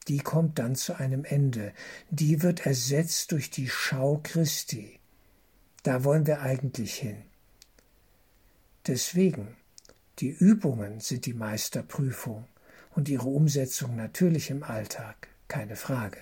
die 0.07 0.19
kommt 0.19 0.59
dann 0.59 0.75
zu 0.75 0.95
einem 0.95 1.25
Ende. 1.25 1.73
Die 2.09 2.41
wird 2.41 2.65
ersetzt 2.65 3.31
durch 3.31 3.49
die 3.49 3.69
Schau 3.69 4.19
Christi. 4.23 4.99
Da 5.83 6.03
wollen 6.03 6.27
wir 6.27 6.41
eigentlich 6.41 6.95
hin. 6.95 7.23
Deswegen, 8.87 9.55
die 10.19 10.29
Übungen 10.29 10.99
sind 10.99 11.25
die 11.25 11.33
Meisterprüfung 11.33 12.47
und 12.95 13.09
ihre 13.09 13.29
Umsetzung 13.29 13.95
natürlich 13.95 14.49
im 14.49 14.63
Alltag, 14.63 15.29
keine 15.47 15.75
Frage. 15.75 16.19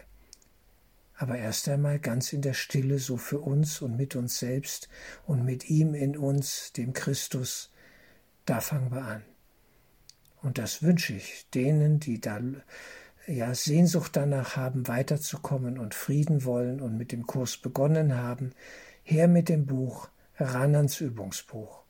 Aber 1.16 1.38
erst 1.38 1.68
einmal 1.68 2.00
ganz 2.00 2.32
in 2.32 2.42
der 2.42 2.54
Stille, 2.54 3.00
so 3.00 3.18
für 3.18 3.40
uns 3.40 3.82
und 3.82 3.98
mit 3.98 4.16
uns 4.16 4.40
selbst 4.40 4.88
und 5.26 5.44
mit 5.44 5.70
ihm 5.70 5.94
in 5.94 6.18
uns, 6.18 6.72
dem 6.74 6.94
Christus, 6.94 7.72
da 8.46 8.62
fangen 8.62 8.92
wir 8.92 9.04
an. 9.04 9.24
Und 10.42 10.58
das 10.58 10.82
wünsche 10.82 11.14
ich 11.14 11.46
denen, 11.54 12.00
die 12.00 12.22
da 12.22 12.40
ja, 13.30 13.54
Sehnsucht 13.54 14.16
danach 14.16 14.56
haben, 14.56 14.88
weiterzukommen 14.88 15.78
und 15.78 15.94
Frieden 15.94 16.44
wollen 16.46 16.82
und 16.82 16.98
mit 16.98 17.12
dem 17.12 17.28
Kurs 17.28 17.58
begonnen 17.58 18.16
haben, 18.16 18.54
her 19.04 19.28
mit 19.28 19.50
dem 19.50 19.66
Buch, 19.66 20.10
ran 20.38 20.76
ans 20.76 21.00
Übungsbuch. 21.00 21.84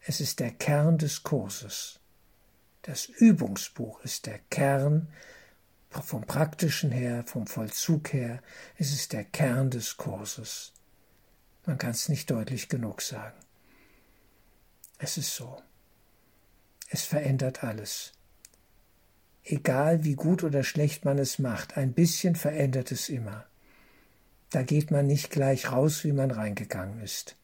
Es 0.00 0.20
ist 0.20 0.40
der 0.40 0.50
Kern 0.50 0.98
des 0.98 1.22
Kurses. 1.22 2.00
Das 2.82 3.06
Übungsbuch 3.06 4.00
ist 4.00 4.26
der 4.26 4.38
Kern 4.50 5.08
vom 5.90 6.22
praktischen 6.22 6.90
her, 6.90 7.24
vom 7.26 7.46
Vollzug 7.46 8.12
her, 8.12 8.42
es 8.76 8.92
ist 8.92 9.12
der 9.12 9.24
Kern 9.24 9.70
des 9.70 9.96
Kurses. 9.96 10.72
Man 11.66 11.78
kann 11.78 11.90
es 11.90 12.08
nicht 12.08 12.30
deutlich 12.30 12.68
genug 12.68 13.02
sagen. 13.02 13.38
Es 14.98 15.18
ist 15.18 15.34
so. 15.34 15.60
Es 16.88 17.04
verändert 17.04 17.62
alles 17.62 18.12
egal 19.44 20.04
wie 20.04 20.14
gut 20.14 20.44
oder 20.44 20.62
schlecht 20.62 21.04
man 21.04 21.18
es 21.18 21.38
macht, 21.38 21.76
ein 21.76 21.92
bisschen 21.92 22.34
verändert 22.36 22.92
es 22.92 23.08
immer. 23.08 23.46
Da 24.50 24.62
geht 24.62 24.90
man 24.90 25.06
nicht 25.06 25.30
gleich 25.30 25.70
raus, 25.70 26.04
wie 26.04 26.12
man 26.12 26.30
reingegangen 26.30 27.00
ist. 27.00 27.36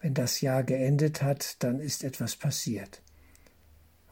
Wenn 0.00 0.14
das 0.14 0.40
Jahr 0.40 0.64
geendet 0.64 1.22
hat, 1.22 1.62
dann 1.62 1.78
ist 1.78 2.04
etwas 2.04 2.36
passiert. 2.36 3.02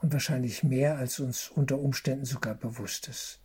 Und 0.01 0.13
wahrscheinlich 0.13 0.63
mehr, 0.63 0.97
als 0.97 1.19
uns 1.19 1.49
unter 1.49 1.79
Umständen 1.79 2.25
sogar 2.25 2.55
bewusst 2.55 3.09
ist. 3.09 3.41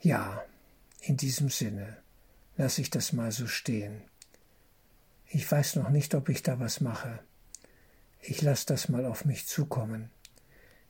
Ja, 0.00 0.44
in 1.00 1.16
diesem 1.16 1.50
Sinne 1.50 1.98
lasse 2.56 2.80
ich 2.80 2.90
das 2.90 3.12
mal 3.12 3.32
so 3.32 3.46
stehen. 3.46 4.02
Ich 5.28 5.50
weiß 5.50 5.76
noch 5.76 5.90
nicht, 5.90 6.14
ob 6.14 6.28
ich 6.28 6.42
da 6.42 6.60
was 6.60 6.80
mache. 6.80 7.18
Ich 8.20 8.40
lasse 8.40 8.66
das 8.66 8.88
mal 8.88 9.04
auf 9.04 9.24
mich 9.24 9.46
zukommen. 9.46 10.10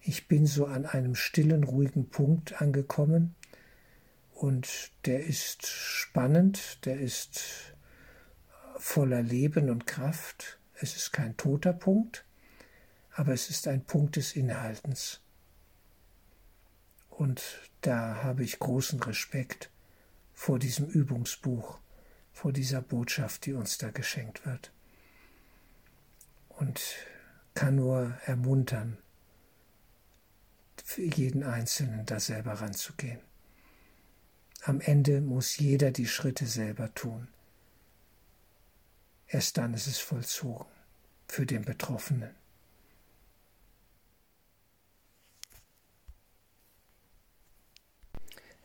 Ich 0.06 0.28
bin 0.28 0.46
so 0.46 0.66
an 0.66 0.84
einem 0.84 1.14
stillen, 1.14 1.64
ruhigen 1.64 2.10
Punkt 2.10 2.60
angekommen 2.60 3.34
und 4.34 4.92
der 5.06 5.24
ist 5.24 5.66
spannend, 5.66 6.84
der 6.84 7.00
ist 7.00 7.74
voller 8.76 9.22
Leben 9.22 9.70
und 9.70 9.86
Kraft. 9.86 10.58
Es 10.74 10.94
ist 10.94 11.12
kein 11.12 11.38
toter 11.38 11.72
Punkt, 11.72 12.26
aber 13.12 13.32
es 13.32 13.48
ist 13.48 13.66
ein 13.66 13.82
Punkt 13.82 14.16
des 14.16 14.36
Inhaltens. 14.36 15.22
Und 17.08 17.42
da 17.80 18.22
habe 18.22 18.44
ich 18.44 18.58
großen 18.58 19.02
Respekt 19.04 19.70
vor 20.34 20.58
diesem 20.58 20.86
Übungsbuch, 20.86 21.78
vor 22.30 22.52
dieser 22.52 22.82
Botschaft, 22.82 23.46
die 23.46 23.54
uns 23.54 23.78
da 23.78 23.88
geschenkt 23.88 24.44
wird. 24.44 24.70
Und 26.50 26.82
kann 27.54 27.76
nur 27.76 28.18
ermuntern, 28.26 28.98
für 30.85 31.03
jeden 31.03 31.42
Einzelnen 31.42 32.05
da 32.07 32.20
selber 32.20 32.53
ranzugehen. 32.53 33.18
Am 34.62 34.81
Ende 34.81 35.20
muss 35.20 35.57
jeder 35.57 35.90
die 35.90 36.07
Schritte 36.07 36.47
selber 36.47 36.94
tun. 36.94 37.27
Erst 39.27 39.57
dann 39.57 39.75
ist 39.75 39.87
es 39.87 39.99
vollzogen 39.99 40.66
für 41.27 41.47
den 41.47 41.64
Betroffenen. 41.64 42.35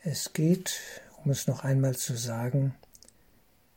Es 0.02 0.32
geht, 0.32 0.80
um 1.24 1.30
es 1.30 1.46
noch 1.46 1.64
einmal 1.64 1.96
zu 1.96 2.16
sagen, 2.16 2.74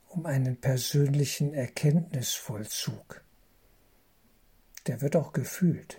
um 0.10 0.26
einen 0.26 0.58
persönlichen 0.58 1.54
Erkenntnisvollzug. 1.54 3.24
Der 4.86 5.02
wird 5.02 5.16
auch 5.16 5.34
gefühlt, 5.34 5.98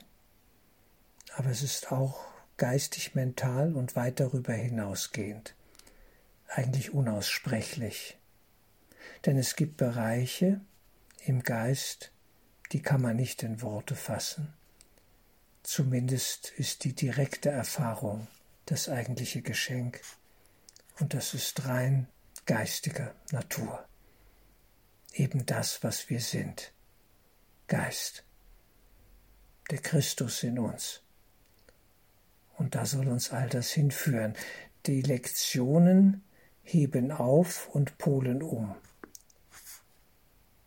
aber 1.37 1.51
es 1.51 1.63
ist 1.63 1.91
auch 1.91 2.34
geistig, 2.57 3.15
mental 3.15 3.75
und 3.75 3.97
weit 3.97 4.21
darüber 4.21 4.53
hinausgehend, 4.53 5.55
eigentlich 6.49 6.95
unaussprechlich. 6.95 8.19
Denn 9.27 9.39
es 9.39 9.57
gibt 9.57 9.77
Bereiche 9.77 10.61
im 11.25 11.43
Geist, 11.43 12.13
die 12.73 12.83
kann 12.83 13.01
man 13.01 13.17
nicht 13.17 13.43
in 13.43 13.63
Worte 13.63 13.97
fassen. 13.97 14.53
Zumindest 15.63 16.53
ist 16.57 16.85
die 16.85 16.95
direkte 16.95 17.51
Erfahrung 17.51 18.27
das 18.67 18.89
eigentliche 18.89 19.43
Geschenk. 19.43 20.01
Und 20.99 21.15
das 21.15 21.35
ist 21.35 21.67
rein 21.67 22.09
geistiger 22.47 23.15
Natur. 23.31 23.87
Eben 25.13 25.47
das, 25.47 25.83
was 25.83 26.11
wir 26.11 26.21
sind. 26.21 26.73
Geist. 27.67 28.25
Der 29.71 29.79
Christus 29.79 30.43
in 30.43 30.59
uns. 30.59 31.04
Und 32.57 32.75
da 32.75 32.87
soll 32.87 33.09
uns 33.09 33.33
all 33.33 33.49
das 33.49 33.71
hinführen. 33.71 34.35
Die 34.87 35.03
Lektionen 35.03 36.23
heben 36.63 37.11
auf 37.11 37.69
und 37.69 37.99
polen 37.99 38.43
um. 38.43 38.75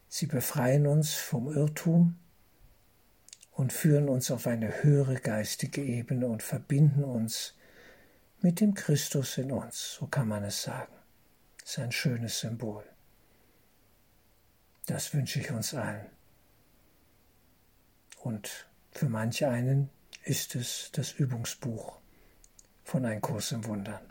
Sie 0.07 0.25
befreien 0.25 0.87
uns 0.87 1.13
vom 1.13 1.51
Irrtum 1.51 2.17
und 3.51 3.73
führen 3.73 4.09
uns 4.09 4.31
auf 4.31 4.47
eine 4.47 4.83
höhere 4.83 5.15
geistige 5.15 5.83
Ebene 5.83 6.27
und 6.27 6.43
verbinden 6.43 7.03
uns 7.03 7.55
mit 8.41 8.61
dem 8.61 8.73
Christus 8.73 9.37
in 9.37 9.51
uns, 9.51 9.93
so 9.93 10.07
kann 10.07 10.27
man 10.27 10.43
es 10.43 10.61
sagen. 10.61 10.93
Das 11.59 11.71
ist 11.71 11.79
ein 11.79 11.91
schönes 11.91 12.39
Symbol. 12.39 12.83
Das 14.85 15.13
wünsche 15.13 15.39
ich 15.39 15.51
uns 15.51 15.73
allen. 15.73 16.05
Und 18.21 18.67
für 18.91 19.09
manch 19.09 19.45
einen 19.45 19.89
ist 20.27 20.55
es 20.55 20.89
das 20.91 21.13
Übungsbuch 21.13 21.99
von 22.83 23.05
Ein 23.05 23.21
Kurs 23.21 23.53
im 23.53 23.63
Wundern. 23.65 24.01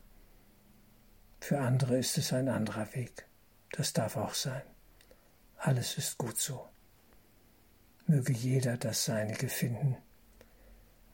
Für 1.41 1.61
andere 1.61 1.99
ist 1.99 2.17
es 2.17 2.33
ein 2.33 2.49
anderer 2.49 2.95
Weg. 2.95 3.27
Das 3.73 3.93
darf 3.93 4.17
auch 4.17 4.33
sein. 4.33 4.63
Alles 5.59 5.99
ist 5.99 6.17
gut 6.17 6.39
so. 6.39 6.69
Möge 8.07 8.33
jeder 8.33 8.79
das 8.79 9.05
Seinige 9.05 9.49
finden, 9.51 9.97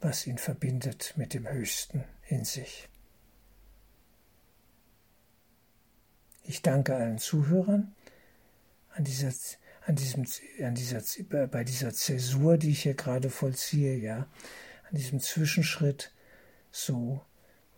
was 0.00 0.26
ihn 0.26 0.38
verbindet 0.38 1.14
mit 1.16 1.34
dem 1.34 1.48
Höchsten 1.48 2.04
in 2.28 2.44
sich. 2.44 2.88
Ich 6.44 6.62
danke 6.62 6.94
allen 6.94 7.18
Zuhörern 7.18 7.92
an 8.90 9.02
dieser, 9.02 9.32
an 9.84 9.96
diesem, 9.96 10.26
an 10.60 10.74
dieser, 10.76 11.02
bei 11.48 11.64
dieser 11.64 11.92
Zäsur, 11.92 12.56
die 12.56 12.70
ich 12.70 12.82
hier 12.82 12.94
gerade 12.94 13.30
vollziehe, 13.30 13.96
ja, 13.96 14.28
an 14.92 14.98
diesem 14.98 15.20
Zwischenschritt 15.20 16.12
so. 16.70 17.22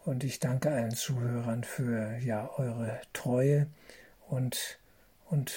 Und 0.05 0.25
ich 0.25 0.39
danke 0.39 0.71
allen 0.71 0.95
Zuhörern 0.95 1.65
für 1.65 2.19
ja 2.19 2.51
eure 2.59 3.01
Treue 3.13 3.69
und, 4.29 4.79
und 5.31 5.55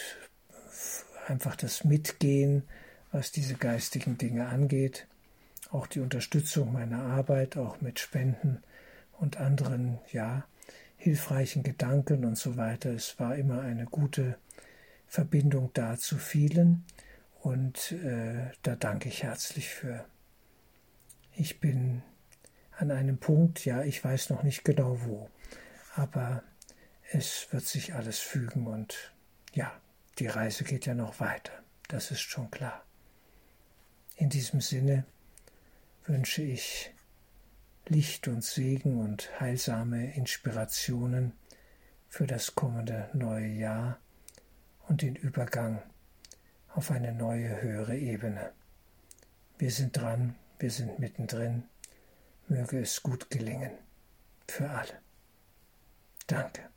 einfach 1.27 1.55
das 1.55 1.83
Mitgehen, 1.83 2.63
was 3.11 3.31
diese 3.31 3.55
geistigen 3.55 4.17
Dinge 4.17 4.47
angeht. 4.47 5.07
Auch 5.71 5.87
die 5.87 5.99
Unterstützung 5.99 6.71
meiner 6.71 7.01
Arbeit, 7.01 7.57
auch 7.57 7.81
mit 7.81 7.99
Spenden 7.99 8.63
und 9.19 9.37
anderen, 9.37 9.99
ja, 10.13 10.45
hilfreichen 10.95 11.63
Gedanken 11.63 12.23
und 12.23 12.37
so 12.37 12.55
weiter. 12.55 12.91
Es 12.91 13.19
war 13.19 13.35
immer 13.35 13.61
eine 13.61 13.85
gute 13.85 14.37
Verbindung 15.07 15.71
da 15.73 15.97
zu 15.97 16.17
vielen 16.17 16.85
und 17.41 17.91
äh, 17.91 18.51
da 18.61 18.75
danke 18.75 19.09
ich 19.09 19.23
herzlich 19.23 19.69
für. 19.69 20.05
Ich 21.39 21.59
bin 21.59 22.01
an 22.71 22.89
einem 22.89 23.19
Punkt, 23.19 23.63
ja, 23.63 23.83
ich 23.83 24.03
weiß 24.03 24.31
noch 24.31 24.41
nicht 24.41 24.63
genau 24.63 24.99
wo, 25.03 25.29
aber 25.93 26.41
es 27.11 27.47
wird 27.51 27.63
sich 27.63 27.93
alles 27.93 28.17
fügen 28.17 28.65
und 28.65 29.13
ja, 29.53 29.71
die 30.17 30.25
Reise 30.25 30.63
geht 30.63 30.87
ja 30.87 30.95
noch 30.95 31.19
weiter, 31.19 31.51
das 31.89 32.09
ist 32.09 32.21
schon 32.21 32.49
klar. 32.49 32.83
In 34.15 34.29
diesem 34.29 34.61
Sinne 34.61 35.05
wünsche 36.07 36.41
ich 36.41 36.89
Licht 37.85 38.27
und 38.27 38.43
Segen 38.43 38.97
und 38.99 39.39
heilsame 39.39 40.15
Inspirationen 40.15 41.33
für 42.07 42.25
das 42.25 42.55
kommende 42.55 43.11
neue 43.13 43.45
Jahr 43.49 43.99
und 44.87 45.03
den 45.03 45.15
Übergang 45.15 45.83
auf 46.73 46.89
eine 46.89 47.13
neue 47.13 47.61
höhere 47.61 47.95
Ebene. 47.95 48.53
Wir 49.59 49.69
sind 49.69 49.95
dran, 49.95 50.33
wir 50.59 50.71
sind 50.71 50.99
mittendrin. 50.99 51.63
Möge 52.47 52.79
es 52.79 53.03
gut 53.03 53.29
gelingen 53.29 53.71
für 54.47 54.69
alle. 54.69 55.01
Danke. 56.27 56.69